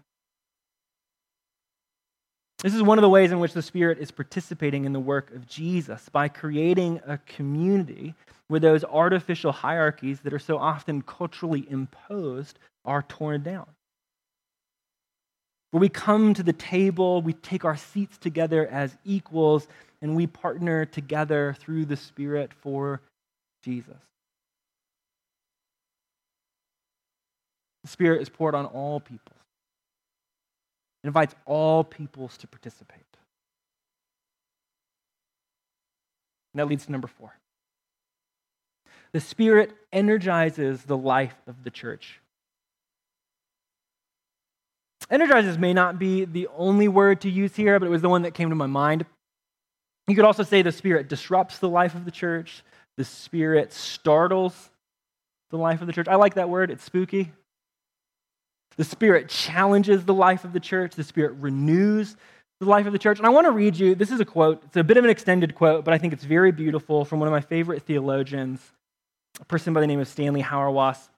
This 2.62 2.74
is 2.74 2.82
one 2.82 2.96
of 2.96 3.02
the 3.02 3.10
ways 3.10 3.30
in 3.30 3.40
which 3.40 3.52
the 3.52 3.60
Spirit 3.60 3.98
is 3.98 4.10
participating 4.10 4.86
in 4.86 4.94
the 4.94 5.00
work 5.00 5.30
of 5.34 5.46
Jesus 5.46 6.08
by 6.08 6.28
creating 6.28 6.98
a 7.06 7.18
community 7.18 8.14
where 8.48 8.60
those 8.60 8.84
artificial 8.84 9.52
hierarchies 9.52 10.20
that 10.20 10.32
are 10.32 10.38
so 10.38 10.56
often 10.56 11.02
culturally 11.02 11.66
imposed 11.68 12.58
are 12.86 13.02
torn 13.02 13.42
down 13.42 13.66
where 15.74 15.80
we 15.80 15.88
come 15.88 16.32
to 16.32 16.44
the 16.44 16.52
table, 16.52 17.20
we 17.20 17.32
take 17.32 17.64
our 17.64 17.76
seats 17.76 18.16
together 18.16 18.68
as 18.68 18.96
equals, 19.04 19.66
and 20.00 20.14
we 20.14 20.24
partner 20.24 20.84
together 20.84 21.56
through 21.58 21.84
the 21.84 21.96
Spirit 21.96 22.52
for 22.54 23.00
Jesus. 23.64 23.96
The 27.82 27.88
Spirit 27.88 28.22
is 28.22 28.28
poured 28.28 28.54
on 28.54 28.66
all 28.66 29.00
people. 29.00 29.34
It 31.02 31.08
invites 31.08 31.34
all 31.44 31.82
peoples 31.82 32.36
to 32.36 32.46
participate. 32.46 33.02
And 36.52 36.60
that 36.60 36.68
leads 36.68 36.86
to 36.86 36.92
number 36.92 37.08
four. 37.08 37.34
The 39.10 39.18
Spirit 39.18 39.72
energizes 39.92 40.84
the 40.84 40.96
life 40.96 41.34
of 41.48 41.64
the 41.64 41.70
church. 41.72 42.20
Energizes 45.10 45.58
may 45.58 45.72
not 45.72 45.98
be 45.98 46.24
the 46.24 46.48
only 46.56 46.88
word 46.88 47.20
to 47.22 47.30
use 47.30 47.54
here, 47.54 47.78
but 47.78 47.86
it 47.86 47.90
was 47.90 48.02
the 48.02 48.08
one 48.08 48.22
that 48.22 48.34
came 48.34 48.48
to 48.48 48.56
my 48.56 48.66
mind. 48.66 49.04
You 50.06 50.14
could 50.14 50.24
also 50.24 50.42
say 50.42 50.62
the 50.62 50.72
Spirit 50.72 51.08
disrupts 51.08 51.58
the 51.58 51.68
life 51.68 51.94
of 51.94 52.04
the 52.04 52.10
church, 52.10 52.62
the 52.96 53.04
Spirit 53.04 53.72
startles 53.72 54.70
the 55.50 55.56
life 55.56 55.80
of 55.80 55.86
the 55.86 55.92
church. 55.92 56.08
I 56.08 56.16
like 56.16 56.34
that 56.34 56.48
word, 56.48 56.70
it's 56.70 56.84
spooky. 56.84 57.32
The 58.76 58.84
Spirit 58.84 59.28
challenges 59.28 60.04
the 60.04 60.14
life 60.14 60.44
of 60.44 60.52
the 60.52 60.60
church, 60.60 60.94
the 60.94 61.04
Spirit 61.04 61.34
renews 61.38 62.16
the 62.60 62.66
life 62.66 62.86
of 62.86 62.92
the 62.92 62.98
church. 62.98 63.18
And 63.18 63.26
I 63.26 63.30
want 63.30 63.46
to 63.46 63.50
read 63.50 63.76
you 63.76 63.94
this 63.94 64.10
is 64.10 64.20
a 64.20 64.24
quote, 64.24 64.62
it's 64.64 64.76
a 64.76 64.84
bit 64.84 64.96
of 64.96 65.04
an 65.04 65.10
extended 65.10 65.54
quote, 65.54 65.84
but 65.84 65.94
I 65.94 65.98
think 65.98 66.12
it's 66.12 66.24
very 66.24 66.52
beautiful 66.52 67.04
from 67.04 67.20
one 67.20 67.28
of 67.28 67.32
my 67.32 67.40
favorite 67.40 67.82
theologians, 67.82 68.60
a 69.40 69.44
person 69.44 69.72
by 69.72 69.80
the 69.80 69.86
name 69.86 70.00
of 70.00 70.08
Stanley 70.08 70.42
Hauerwas, 70.42 71.08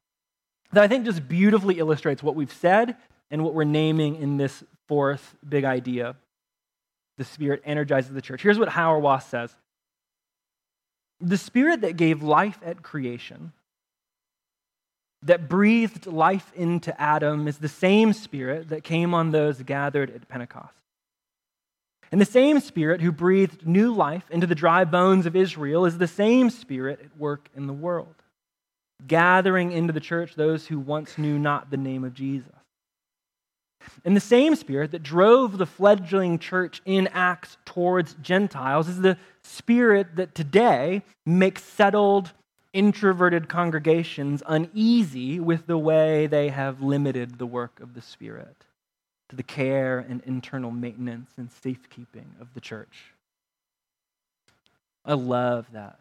that 0.72 0.82
I 0.82 0.88
think 0.88 1.04
just 1.04 1.28
beautifully 1.28 1.78
illustrates 1.78 2.22
what 2.22 2.34
we've 2.34 2.52
said 2.52 2.96
and 3.30 3.42
what 3.44 3.54
we're 3.54 3.64
naming 3.64 4.16
in 4.16 4.36
this 4.36 4.62
fourth 4.88 5.34
big 5.46 5.64
idea. 5.64 6.16
The 7.18 7.24
Spirit 7.24 7.62
energizes 7.64 8.12
the 8.12 8.22
church. 8.22 8.42
Here's 8.42 8.58
what 8.58 8.68
Hauerwas 8.68 9.22
says 9.22 9.54
The 11.20 11.38
Spirit 11.38 11.80
that 11.80 11.96
gave 11.96 12.22
life 12.22 12.58
at 12.64 12.82
creation, 12.82 13.52
that 15.22 15.48
breathed 15.48 16.06
life 16.06 16.52
into 16.54 16.98
Adam, 17.00 17.48
is 17.48 17.58
the 17.58 17.68
same 17.68 18.12
Spirit 18.12 18.68
that 18.68 18.84
came 18.84 19.14
on 19.14 19.30
those 19.30 19.62
gathered 19.62 20.10
at 20.10 20.28
Pentecost. 20.28 20.74
And 22.12 22.20
the 22.20 22.26
same 22.26 22.60
Spirit 22.60 23.00
who 23.00 23.10
breathed 23.10 23.66
new 23.66 23.92
life 23.92 24.30
into 24.30 24.46
the 24.46 24.54
dry 24.54 24.84
bones 24.84 25.26
of 25.26 25.34
Israel 25.34 25.86
is 25.86 25.98
the 25.98 26.06
same 26.06 26.50
Spirit 26.50 27.00
at 27.02 27.16
work 27.16 27.48
in 27.56 27.66
the 27.66 27.72
world, 27.72 28.14
gathering 29.06 29.72
into 29.72 29.92
the 29.92 30.00
church 30.00 30.34
those 30.34 30.66
who 30.66 30.78
once 30.78 31.18
knew 31.18 31.38
not 31.38 31.70
the 31.70 31.76
name 31.76 32.04
of 32.04 32.14
Jesus. 32.14 32.55
And 34.04 34.16
the 34.16 34.20
same 34.20 34.54
spirit 34.54 34.92
that 34.92 35.02
drove 35.02 35.58
the 35.58 35.66
fledgling 35.66 36.38
church 36.38 36.80
in 36.84 37.08
Acts 37.08 37.56
towards 37.64 38.14
Gentiles 38.22 38.88
is 38.88 39.00
the 39.00 39.18
spirit 39.42 40.16
that 40.16 40.34
today 40.34 41.02
makes 41.24 41.62
settled, 41.62 42.32
introverted 42.72 43.48
congregations 43.48 44.42
uneasy 44.46 45.40
with 45.40 45.66
the 45.66 45.78
way 45.78 46.26
they 46.26 46.50
have 46.50 46.82
limited 46.82 47.38
the 47.38 47.46
work 47.46 47.80
of 47.80 47.94
the 47.94 48.02
Spirit 48.02 48.56
to 49.28 49.36
the 49.36 49.42
care 49.42 49.98
and 49.98 50.22
internal 50.24 50.70
maintenance 50.70 51.30
and 51.36 51.50
safekeeping 51.50 52.34
of 52.40 52.52
the 52.54 52.60
church. 52.60 53.12
I 55.04 55.14
love 55.14 55.66
that. 55.72 55.98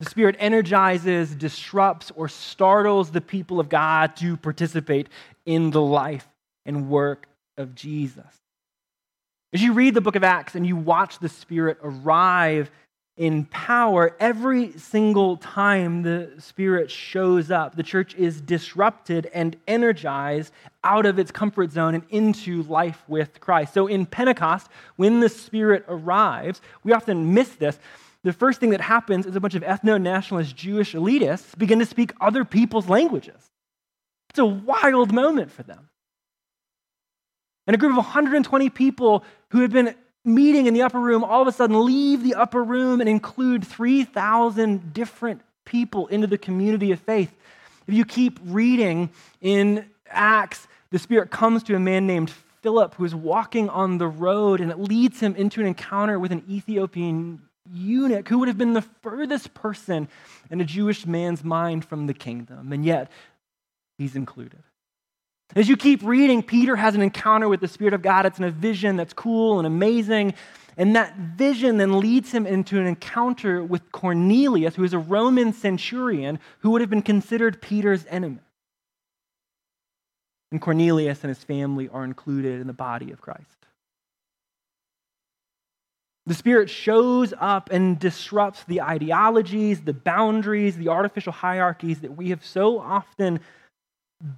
The 0.00 0.10
Spirit 0.10 0.36
energizes, 0.38 1.34
disrupts, 1.34 2.10
or 2.16 2.28
startles 2.28 3.10
the 3.10 3.20
people 3.20 3.60
of 3.60 3.68
God 3.68 4.16
to 4.16 4.36
participate 4.36 5.08
in 5.46 5.70
the 5.70 5.80
life 5.80 6.26
and 6.66 6.88
work 6.88 7.26
of 7.56 7.74
Jesus. 7.74 8.42
As 9.52 9.62
you 9.62 9.74
read 9.74 9.94
the 9.94 10.00
book 10.00 10.16
of 10.16 10.24
Acts 10.24 10.54
and 10.54 10.66
you 10.66 10.76
watch 10.76 11.18
the 11.18 11.28
Spirit 11.28 11.78
arrive 11.82 12.70
in 13.18 13.44
power, 13.44 14.16
every 14.18 14.72
single 14.78 15.36
time 15.36 16.02
the 16.02 16.30
Spirit 16.38 16.90
shows 16.90 17.50
up, 17.50 17.76
the 17.76 17.82
church 17.82 18.14
is 18.14 18.40
disrupted 18.40 19.30
and 19.34 19.56
energized 19.68 20.52
out 20.82 21.04
of 21.04 21.18
its 21.18 21.30
comfort 21.30 21.70
zone 21.70 21.94
and 21.94 22.04
into 22.08 22.62
life 22.62 23.04
with 23.06 23.38
Christ. 23.40 23.74
So 23.74 23.86
in 23.86 24.06
Pentecost, 24.06 24.68
when 24.96 25.20
the 25.20 25.28
Spirit 25.28 25.84
arrives, 25.86 26.62
we 26.82 26.92
often 26.92 27.34
miss 27.34 27.50
this. 27.50 27.78
the 28.24 28.32
first 28.32 28.60
thing 28.60 28.70
that 28.70 28.80
happens 28.80 29.26
is 29.26 29.36
a 29.36 29.40
bunch 29.40 29.54
of 29.54 29.62
ethno 29.62 30.00
nationalist 30.00 30.56
Jewish 30.56 30.94
elitists 30.94 31.58
begin 31.58 31.80
to 31.80 31.86
speak 31.86 32.14
other 32.20 32.44
people's 32.44 32.88
languages. 32.88 33.50
It's 34.30 34.38
a 34.38 34.46
wild 34.46 35.12
moment 35.12 35.52
for 35.52 35.62
them. 35.62 35.90
And 37.66 37.74
a 37.74 37.78
group 37.78 37.92
of 37.92 37.98
120 37.98 38.70
people 38.70 39.24
who 39.50 39.60
had 39.60 39.72
been 39.72 39.94
meeting 40.24 40.66
in 40.66 40.74
the 40.74 40.82
upper 40.82 41.00
room 41.00 41.24
all 41.24 41.42
of 41.42 41.48
a 41.48 41.52
sudden 41.52 41.84
leave 41.84 42.22
the 42.22 42.34
upper 42.34 42.62
room 42.62 43.00
and 43.00 43.08
include 43.08 43.66
3,000 43.66 44.92
different 44.92 45.42
people 45.64 46.06
into 46.08 46.26
the 46.26 46.38
community 46.38 46.92
of 46.92 47.00
faith. 47.00 47.32
If 47.86 47.94
you 47.94 48.04
keep 48.04 48.38
reading 48.44 49.10
in 49.40 49.86
Acts, 50.08 50.66
the 50.90 50.98
Spirit 50.98 51.30
comes 51.30 51.62
to 51.64 51.74
a 51.74 51.80
man 51.80 52.06
named 52.06 52.32
Philip 52.62 52.94
who 52.94 53.04
is 53.04 53.14
walking 53.14 53.68
on 53.68 53.98
the 53.98 54.06
road, 54.06 54.60
and 54.60 54.70
it 54.70 54.78
leads 54.78 55.20
him 55.20 55.34
into 55.34 55.60
an 55.60 55.66
encounter 55.66 56.18
with 56.18 56.30
an 56.30 56.44
Ethiopian 56.48 57.42
eunuch 57.72 58.28
who 58.28 58.38
would 58.38 58.48
have 58.48 58.58
been 58.58 58.72
the 58.72 58.82
furthest 58.82 59.54
person 59.54 60.08
in 60.50 60.60
a 60.60 60.64
Jewish 60.64 61.06
man's 61.06 61.42
mind 61.42 61.84
from 61.84 62.06
the 62.06 62.14
kingdom, 62.14 62.72
and 62.72 62.84
yet 62.84 63.10
he's 63.98 64.14
included. 64.14 64.62
As 65.54 65.68
you 65.68 65.76
keep 65.76 66.02
reading, 66.02 66.42
Peter 66.42 66.76
has 66.76 66.94
an 66.94 67.02
encounter 67.02 67.48
with 67.48 67.60
the 67.60 67.68
Spirit 67.68 67.92
of 67.92 68.02
God. 68.02 68.24
It's 68.24 68.38
in 68.38 68.44
a 68.44 68.50
vision 68.50 68.96
that's 68.96 69.12
cool 69.12 69.58
and 69.58 69.66
amazing. 69.66 70.34
And 70.78 70.96
that 70.96 71.14
vision 71.16 71.76
then 71.76 72.00
leads 72.00 72.32
him 72.32 72.46
into 72.46 72.80
an 72.80 72.86
encounter 72.86 73.62
with 73.62 73.92
Cornelius, 73.92 74.74
who 74.74 74.84
is 74.84 74.94
a 74.94 74.98
Roman 74.98 75.52
centurion 75.52 76.38
who 76.60 76.70
would 76.70 76.80
have 76.80 76.88
been 76.88 77.02
considered 77.02 77.60
Peter's 77.60 78.06
enemy. 78.08 78.38
And 80.50 80.60
Cornelius 80.60 81.22
and 81.22 81.28
his 81.28 81.44
family 81.44 81.88
are 81.90 82.04
included 82.04 82.60
in 82.60 82.66
the 82.66 82.72
body 82.72 83.10
of 83.10 83.20
Christ. 83.20 83.46
The 86.24 86.34
Spirit 86.34 86.70
shows 86.70 87.34
up 87.38 87.68
and 87.70 87.98
disrupts 87.98 88.64
the 88.64 88.80
ideologies, 88.80 89.82
the 89.82 89.92
boundaries, 89.92 90.76
the 90.76 90.88
artificial 90.88 91.32
hierarchies 91.32 92.00
that 92.00 92.16
we 92.16 92.30
have 92.30 92.44
so 92.44 92.78
often 92.78 93.40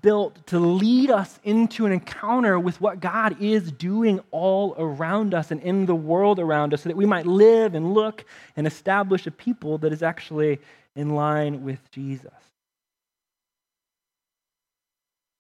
built 0.03 0.47
to 0.47 0.59
lead 0.59 1.11
us 1.11 1.39
into 1.45 1.85
an 1.85 1.93
encounter 1.93 2.59
with 2.59 2.81
what 2.81 3.01
God 3.01 3.41
is 3.41 3.71
doing 3.71 4.21
all 4.31 4.75
around 4.79 5.35
us 5.35 5.51
and 5.51 5.61
in 5.61 5.85
the 5.85 5.95
world 5.95 6.39
around 6.39 6.73
us 6.73 6.83
so 6.83 6.89
that 6.89 6.97
we 6.97 7.05
might 7.05 7.27
live 7.27 7.75
and 7.75 7.93
look 7.93 8.25
and 8.57 8.67
establish 8.67 9.27
a 9.27 9.31
people 9.31 9.79
that 9.79 9.93
is 9.93 10.03
actually 10.03 10.59
in 10.97 11.15
line 11.15 11.65
with 11.65 11.91
Jesus. 11.91 12.33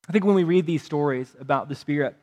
I 0.08 0.12
think 0.12 0.24
when 0.24 0.34
we 0.34 0.44
read 0.44 0.66
these 0.66 0.82
stories 0.82 1.34
about 1.40 1.70
the 1.70 1.74
Spirit, 1.74 2.14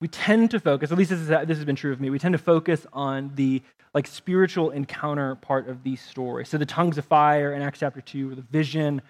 we 0.00 0.08
tend 0.08 0.50
to 0.50 0.58
focus, 0.58 0.90
at 0.90 0.98
least 0.98 1.10
this, 1.10 1.20
is, 1.20 1.28
this 1.28 1.58
has 1.58 1.64
been 1.64 1.76
true 1.76 1.92
of 1.92 2.00
me, 2.00 2.10
we 2.10 2.18
tend 2.18 2.32
to 2.32 2.38
focus 2.38 2.86
on 2.92 3.30
the 3.36 3.62
like 3.94 4.06
spiritual 4.06 4.70
encounter 4.70 5.36
part 5.36 5.68
of 5.68 5.82
these 5.82 6.00
stories. 6.00 6.48
So 6.48 6.58
the 6.58 6.66
tongues 6.66 6.98
of 6.98 7.04
fire 7.04 7.52
in 7.52 7.62
Acts 7.62 7.80
chapter 7.80 8.00
2, 8.00 8.32
or 8.32 8.34
the 8.34 8.42
vision 8.42 9.02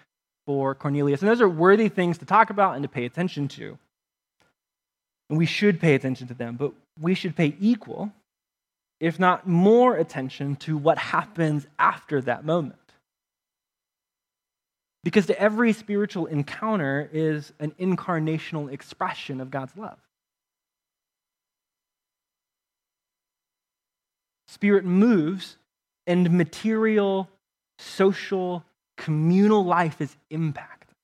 for 0.45 0.75
Cornelius. 0.75 1.21
And 1.21 1.29
those 1.29 1.41
are 1.41 1.49
worthy 1.49 1.89
things 1.89 2.17
to 2.19 2.25
talk 2.25 2.49
about 2.49 2.75
and 2.75 2.83
to 2.83 2.89
pay 2.89 3.05
attention 3.05 3.47
to. 3.49 3.77
And 5.29 5.37
we 5.37 5.45
should 5.45 5.79
pay 5.79 5.95
attention 5.95 6.27
to 6.27 6.33
them, 6.33 6.55
but 6.57 6.73
we 6.99 7.13
should 7.13 7.35
pay 7.35 7.55
equal, 7.59 8.11
if 8.99 9.19
not 9.19 9.47
more, 9.47 9.95
attention 9.95 10.55
to 10.57 10.77
what 10.77 10.97
happens 10.97 11.65
after 11.79 12.21
that 12.21 12.43
moment. 12.43 12.75
Because 15.03 15.27
to 15.27 15.39
every 15.39 15.73
spiritual 15.73 16.25
encounter 16.27 17.09
is 17.11 17.53
an 17.59 17.71
incarnational 17.79 18.71
expression 18.71 19.41
of 19.41 19.49
God's 19.49 19.75
love. 19.75 19.97
Spirit 24.47 24.83
moves, 24.83 25.55
and 26.07 26.29
material, 26.31 27.29
social, 27.79 28.65
communal 29.01 29.65
life 29.65 29.99
is 29.99 30.15
impacted. 30.29 30.95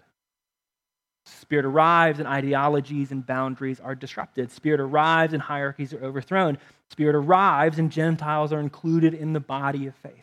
Spirit 1.26 1.66
arrives 1.66 2.20
and 2.20 2.28
ideologies 2.28 3.12
and 3.12 3.26
boundaries 3.26 3.80
are 3.80 3.96
disrupted. 3.96 4.52
Spirit 4.52 4.80
arrives 4.80 5.34
and 5.34 5.42
hierarchies 5.42 5.94
are 5.94 6.04
overthrown. 6.04 6.60
Spirit 6.92 7.16
arrives 7.16 7.80
and 7.80 7.92
Gentiles 7.92 8.54
are 8.54 8.60
included 8.60 9.16
in 9.16 9.34
the 9.34 9.40
body 9.40 9.88
of 9.88 9.96
faith. 9.96 10.14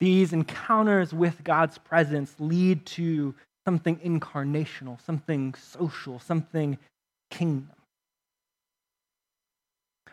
These 0.00 0.32
encounters 0.32 1.14
with 1.14 1.44
God's 1.44 1.78
presence 1.78 2.34
lead 2.40 2.84
to 2.86 3.32
something 3.64 3.96
incarnational, 3.98 5.00
something 5.06 5.54
social, 5.54 6.18
something 6.18 6.78
kingdom. 7.30 7.75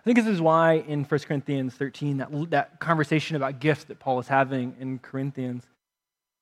I 0.04 0.06
think 0.06 0.18
this 0.18 0.28
is 0.28 0.42
why 0.42 0.84
in 0.86 1.06
1 1.06 1.20
Corinthians 1.22 1.74
13, 1.76 2.18
that, 2.18 2.50
that 2.50 2.80
conversation 2.82 3.38
about 3.38 3.62
gifts 3.62 3.86
that 3.86 4.00
Paul 4.00 4.20
is 4.20 4.28
having 4.28 4.76
in 4.78 5.00
Corinthians, 5.00 5.64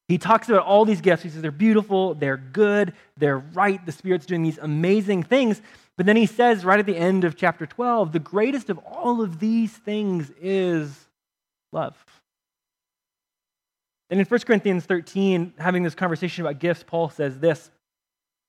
he 0.08 0.18
talks 0.18 0.50
about 0.50 0.66
all 0.66 0.84
these 0.84 1.00
gifts. 1.00 1.22
He 1.22 1.30
says 1.30 1.44
they're 1.44 1.52
beautiful, 1.52 2.16
they're 2.16 2.38
good, 2.38 2.94
they're 3.18 3.38
right. 3.38 3.86
The 3.86 3.92
Spirit's 3.92 4.26
doing 4.26 4.42
these 4.42 4.58
amazing 4.58 5.24
things. 5.24 5.62
But 5.96 6.08
then 6.08 6.18
he 6.18 6.26
says 6.26 6.66
right 6.66 6.80
at 6.80 6.88
the 6.88 6.98
end 6.98 7.24
of 7.24 7.36
chapter 7.36 7.68
12, 7.68 8.12
the 8.12 8.20
greatest 8.20 8.72
of 8.72 8.80
all 8.80 9.22
of 9.22 9.40
these 9.40 9.72
things 9.72 10.32
is 10.42 11.08
love. 11.72 11.96
And 14.10 14.20
in 14.20 14.26
1 14.26 14.40
Corinthians 14.42 14.86
13, 14.86 15.54
having 15.60 15.84
this 15.84 15.96
conversation 15.96 16.44
about 16.44 16.60
gifts, 16.60 16.84
Paul 16.84 17.10
says 17.10 17.38
this. 17.40 17.70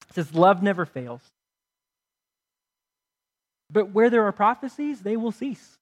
He 0.09 0.15
says, 0.15 0.35
Love 0.35 0.63
never 0.63 0.87
fails. 0.87 1.21
But 3.73 3.91
where 3.93 4.11
there 4.11 4.25
are 4.25 4.33
prophecies, 4.33 5.01
they 5.01 5.17
will 5.17 5.33
cease. 5.33 5.79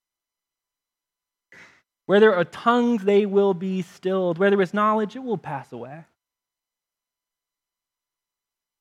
Where 2.06 2.20
there 2.20 2.34
are 2.34 2.44
tongues, 2.44 3.04
they 3.04 3.26
will 3.26 3.54
be 3.54 3.82
stilled. 3.82 4.38
Where 4.38 4.50
there 4.50 4.60
is 4.60 4.72
knowledge, 4.72 5.16
it 5.16 5.24
will 5.24 5.38
pass 5.38 5.72
away. 5.72 6.04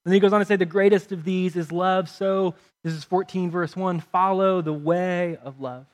And 0.05 0.13
he 0.13 0.19
goes 0.19 0.33
on 0.33 0.39
to 0.39 0.45
say, 0.45 0.55
the 0.55 0.65
greatest 0.65 1.11
of 1.11 1.23
these 1.23 1.55
is 1.55 1.71
love. 1.71 2.09
So, 2.09 2.55
this 2.83 2.93
is 2.93 3.03
14, 3.03 3.51
verse 3.51 3.75
1 3.75 3.99
follow 3.99 4.61
the 4.61 4.73
way 4.73 5.37
of 5.43 5.59
love. 5.59 5.85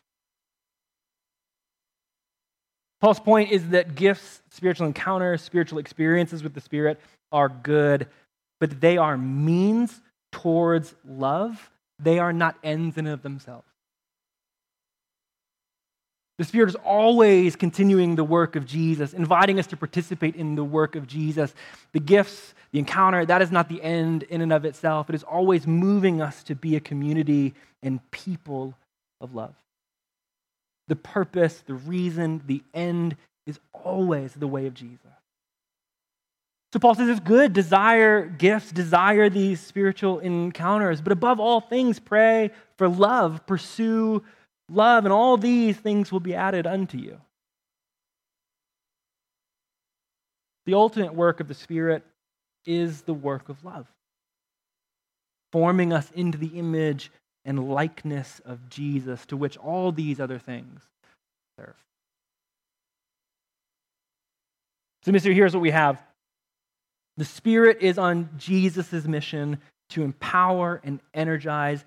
Paul's 3.01 3.19
point 3.19 3.51
is 3.51 3.69
that 3.69 3.95
gifts, 3.95 4.41
spiritual 4.49 4.87
encounters, 4.87 5.41
spiritual 5.41 5.79
experiences 5.79 6.43
with 6.43 6.53
the 6.53 6.61
Spirit 6.61 6.99
are 7.31 7.49
good, 7.49 8.07
but 8.59 8.79
they 8.79 8.97
are 8.97 9.17
means 9.17 10.01
towards 10.31 10.95
love. 11.03 11.69
They 11.99 12.19
are 12.19 12.33
not 12.33 12.57
ends 12.63 12.97
in 12.97 13.05
and 13.07 13.13
of 13.13 13.21
themselves. 13.21 13.67
The 16.37 16.43
Spirit 16.43 16.67
is 16.69 16.75
always 16.75 17.55
continuing 17.55 18.15
the 18.15 18.23
work 18.23 18.57
of 18.57 18.65
Jesus, 18.65 19.13
inviting 19.13 19.57
us 19.57 19.67
to 19.67 19.77
participate 19.77 20.35
in 20.35 20.55
the 20.55 20.65
work 20.65 20.97
of 20.97 21.07
Jesus. 21.07 21.53
The 21.93 22.01
gifts, 22.01 22.53
the 22.73 22.79
encounter, 22.79 23.25
that 23.25 23.41
is 23.41 23.51
not 23.51 23.69
the 23.69 23.81
end 23.81 24.23
in 24.23 24.41
and 24.41 24.51
of 24.51 24.65
itself. 24.65 25.09
It 25.09 25.15
is 25.15 25.23
always 25.23 25.65
moving 25.65 26.21
us 26.21 26.43
to 26.43 26.55
be 26.55 26.75
a 26.75 26.81
community 26.81 27.53
and 27.81 27.99
people 28.11 28.73
of 29.21 29.33
love. 29.33 29.55
The 30.89 30.97
purpose, 30.97 31.63
the 31.65 31.73
reason, 31.73 32.41
the 32.45 32.63
end 32.73 33.15
is 33.47 33.59
always 33.71 34.33
the 34.33 34.47
way 34.47 34.65
of 34.65 34.73
Jesus. 34.73 34.99
So 36.75 36.79
Paul 36.79 36.95
says 36.95 37.07
it's 37.07 37.21
good, 37.21 37.53
desire 37.53 38.25
gifts, 38.25 38.69
desire 38.69 39.29
these 39.29 39.61
spiritual 39.61 40.19
encounters, 40.19 40.99
but 40.99 41.13
above 41.13 41.39
all 41.39 41.61
things, 41.61 41.99
pray 41.99 42.51
for 42.77 42.89
love, 42.89 43.47
pursue 43.47 44.21
love, 44.69 45.05
and 45.05 45.13
all 45.13 45.37
these 45.37 45.77
things 45.77 46.11
will 46.11 46.19
be 46.19 46.35
added 46.35 46.67
unto 46.67 46.97
you. 46.97 47.21
The 50.65 50.73
ultimate 50.73 51.15
work 51.15 51.39
of 51.39 51.47
the 51.47 51.53
Spirit 51.53 52.03
is 52.65 53.03
the 53.03 53.13
work 53.13 53.47
of 53.47 53.63
love, 53.63 53.87
forming 55.53 55.93
us 55.93 56.11
into 56.13 56.37
the 56.37 56.59
image 56.59 57.09
and 57.45 57.69
likeness 57.69 58.41
of 58.43 58.67
Jesus, 58.67 59.25
to 59.27 59.37
which 59.37 59.55
all 59.55 59.93
these 59.93 60.19
other 60.19 60.39
things 60.39 60.81
serve. 61.57 61.77
So, 65.03 65.13
Missio, 65.13 65.33
here's 65.33 65.53
what 65.53 65.61
we 65.61 65.71
have 65.71 66.03
the 67.17 67.25
Spirit 67.25 67.77
is 67.81 67.97
on 67.97 68.29
Jesus' 68.37 69.05
mission 69.05 69.59
to 69.91 70.03
empower 70.03 70.81
and 70.83 70.99
energize 71.13 71.83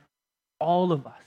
all 0.61 0.93
of 0.93 1.07
us. 1.07 1.21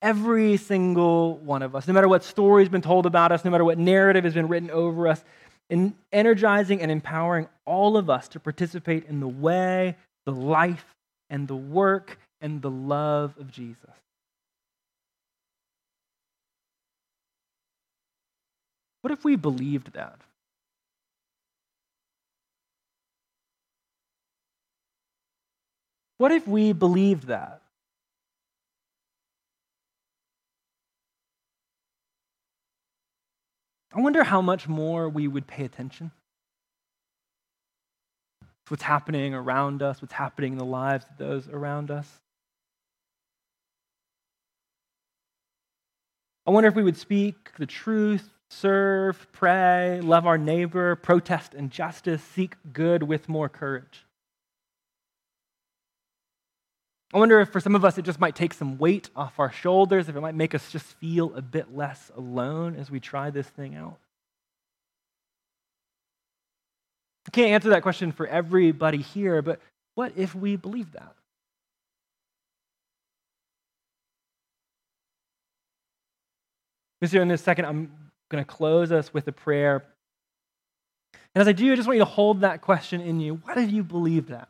Every 0.00 0.56
single 0.56 1.38
one 1.38 1.62
of 1.62 1.74
us, 1.74 1.88
no 1.88 1.94
matter 1.94 2.08
what 2.08 2.22
story 2.22 2.62
has 2.62 2.68
been 2.68 2.82
told 2.82 3.06
about 3.06 3.32
us, 3.32 3.44
no 3.44 3.50
matter 3.50 3.64
what 3.64 3.78
narrative 3.78 4.24
has 4.24 4.34
been 4.34 4.46
written 4.46 4.70
over 4.70 5.08
us, 5.08 5.24
in 5.68 5.94
energizing 6.12 6.80
and 6.80 6.90
empowering 6.90 7.48
all 7.64 7.96
of 7.96 8.08
us 8.08 8.28
to 8.28 8.40
participate 8.40 9.04
in 9.06 9.20
the 9.20 9.28
way, 9.28 9.96
the 10.24 10.32
life, 10.32 10.94
and 11.28 11.48
the 11.48 11.56
work 11.56 12.18
and 12.40 12.62
the 12.62 12.70
love 12.70 13.34
of 13.38 13.50
Jesus. 13.50 13.90
What 19.02 19.12
if 19.12 19.24
we 19.24 19.36
believed 19.36 19.92
that? 19.92 20.20
What 26.18 26.32
if 26.32 26.46
we 26.46 26.72
believed 26.72 27.28
that? 27.28 27.62
I 33.94 34.00
wonder 34.00 34.22
how 34.24 34.42
much 34.42 34.68
more 34.68 35.08
we 35.08 35.26
would 35.26 35.46
pay 35.46 35.64
attention 35.64 36.10
to 38.42 38.72
what's 38.72 38.82
happening 38.82 39.32
around 39.32 39.82
us, 39.82 40.02
what's 40.02 40.12
happening 40.12 40.52
in 40.52 40.58
the 40.58 40.64
lives 40.64 41.06
of 41.10 41.16
those 41.16 41.48
around 41.48 41.90
us. 41.90 42.06
I 46.46 46.50
wonder 46.50 46.68
if 46.68 46.74
we 46.74 46.82
would 46.82 46.96
speak 46.96 47.52
the 47.58 47.66
truth, 47.66 48.28
serve, 48.50 49.26
pray, 49.32 50.00
love 50.02 50.26
our 50.26 50.38
neighbor, 50.38 50.96
protest 50.96 51.54
injustice, 51.54 52.22
seek 52.22 52.56
good 52.72 53.02
with 53.02 53.28
more 53.28 53.48
courage. 53.48 54.04
I 57.12 57.18
wonder 57.18 57.40
if 57.40 57.48
for 57.48 57.60
some 57.60 57.74
of 57.74 57.84
us 57.84 57.96
it 57.96 58.04
just 58.04 58.20
might 58.20 58.34
take 58.34 58.52
some 58.52 58.76
weight 58.76 59.08
off 59.16 59.38
our 59.38 59.50
shoulders, 59.50 60.08
if 60.08 60.16
it 60.16 60.20
might 60.20 60.34
make 60.34 60.54
us 60.54 60.70
just 60.70 60.86
feel 60.98 61.34
a 61.34 61.40
bit 61.40 61.74
less 61.74 62.10
alone 62.16 62.76
as 62.76 62.90
we 62.90 63.00
try 63.00 63.30
this 63.30 63.46
thing 63.46 63.74
out. 63.74 63.96
I 67.26 67.30
can't 67.30 67.50
answer 67.50 67.70
that 67.70 67.82
question 67.82 68.12
for 68.12 68.26
everybody 68.26 68.98
here, 68.98 69.42
but 69.42 69.60
what 69.94 70.12
if 70.16 70.34
we 70.34 70.56
believe 70.56 70.92
that? 70.92 71.14
Here 77.00 77.22
in 77.22 77.28
this 77.28 77.42
second, 77.42 77.64
I'm 77.64 77.92
going 78.28 78.44
to 78.44 78.50
close 78.50 78.90
us 78.92 79.14
with 79.14 79.28
a 79.28 79.32
prayer. 79.32 79.84
And 81.34 81.40
as 81.42 81.48
I 81.48 81.52
do, 81.52 81.72
I 81.72 81.76
just 81.76 81.86
want 81.86 81.96
you 81.96 82.04
to 82.04 82.10
hold 82.10 82.40
that 82.40 82.60
question 82.60 83.00
in 83.00 83.20
you. 83.20 83.36
Why 83.44 83.54
do 83.54 83.62
you 83.62 83.84
believe 83.84 84.28
that? 84.28 84.48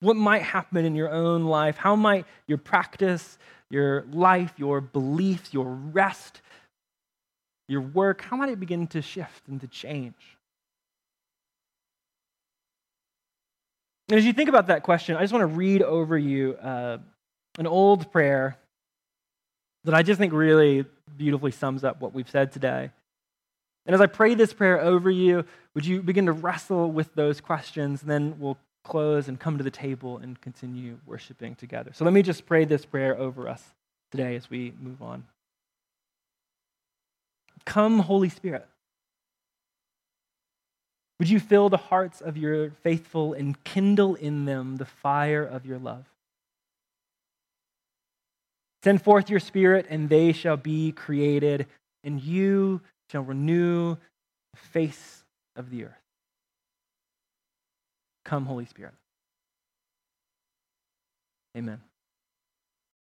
What 0.00 0.16
might 0.16 0.42
happen 0.42 0.84
in 0.84 0.94
your 0.94 1.10
own 1.10 1.44
life? 1.44 1.76
How 1.76 1.94
might 1.94 2.26
your 2.46 2.58
practice, 2.58 3.38
your 3.70 4.04
life, 4.12 4.54
your 4.56 4.80
beliefs, 4.80 5.52
your 5.52 5.66
rest, 5.66 6.40
your 7.68 7.82
work, 7.82 8.22
how 8.22 8.36
might 8.36 8.48
it 8.48 8.58
begin 8.58 8.86
to 8.88 9.00
shift 9.00 9.46
and 9.46 9.60
to 9.60 9.68
change? 9.68 10.36
And 14.08 14.18
as 14.18 14.24
you 14.24 14.32
think 14.32 14.48
about 14.48 14.66
that 14.66 14.82
question, 14.82 15.16
I 15.16 15.20
just 15.20 15.32
want 15.32 15.42
to 15.42 15.56
read 15.56 15.82
over 15.82 16.18
you 16.18 16.54
uh, 16.54 16.98
an 17.58 17.68
old 17.68 18.10
prayer 18.10 18.58
that 19.84 19.94
I 19.94 20.02
just 20.02 20.18
think 20.18 20.32
really 20.32 20.84
beautifully 21.16 21.52
sums 21.52 21.84
up 21.84 22.00
what 22.00 22.12
we've 22.12 22.28
said 22.28 22.50
today. 22.50 22.90
And 23.86 23.94
as 23.94 24.00
I 24.00 24.06
pray 24.06 24.34
this 24.34 24.52
prayer 24.52 24.80
over 24.80 25.10
you, 25.10 25.44
would 25.74 25.86
you 25.86 26.02
begin 26.02 26.26
to 26.26 26.32
wrestle 26.32 26.90
with 26.90 27.14
those 27.14 27.40
questions? 27.40 28.02
And 28.02 28.10
then 28.10 28.34
we'll 28.40 28.58
close 28.84 29.28
and 29.28 29.38
come 29.38 29.58
to 29.58 29.64
the 29.64 29.70
table 29.70 30.18
and 30.18 30.40
continue 30.40 30.98
worshiping 31.06 31.54
together. 31.54 31.92
So 31.94 32.04
let 32.04 32.14
me 32.14 32.22
just 32.22 32.46
pray 32.46 32.64
this 32.64 32.84
prayer 32.84 33.16
over 33.16 33.48
us 33.48 33.62
today 34.10 34.36
as 34.36 34.50
we 34.50 34.72
move 34.80 35.02
on. 35.02 35.24
Come, 37.64 38.00
Holy 38.00 38.28
Spirit. 38.28 38.66
Would 41.18 41.28
you 41.28 41.38
fill 41.38 41.68
the 41.68 41.76
hearts 41.76 42.22
of 42.22 42.38
your 42.38 42.70
faithful 42.82 43.34
and 43.34 43.62
kindle 43.62 44.14
in 44.14 44.46
them 44.46 44.78
the 44.78 44.86
fire 44.86 45.44
of 45.44 45.66
your 45.66 45.78
love? 45.78 46.06
Send 48.82 49.02
forth 49.02 49.28
your 49.28 49.40
spirit, 49.40 49.84
and 49.90 50.08
they 50.08 50.32
shall 50.32 50.56
be 50.56 50.92
created, 50.92 51.66
and 52.02 52.18
you 52.22 52.80
shall 53.10 53.20
renew 53.20 53.96
the 54.54 54.60
face 54.72 55.22
of 55.54 55.68
the 55.68 55.84
earth. 55.84 55.99
Come, 58.30 58.46
Holy 58.46 58.64
Spirit. 58.66 58.94
Amen. 61.56 61.80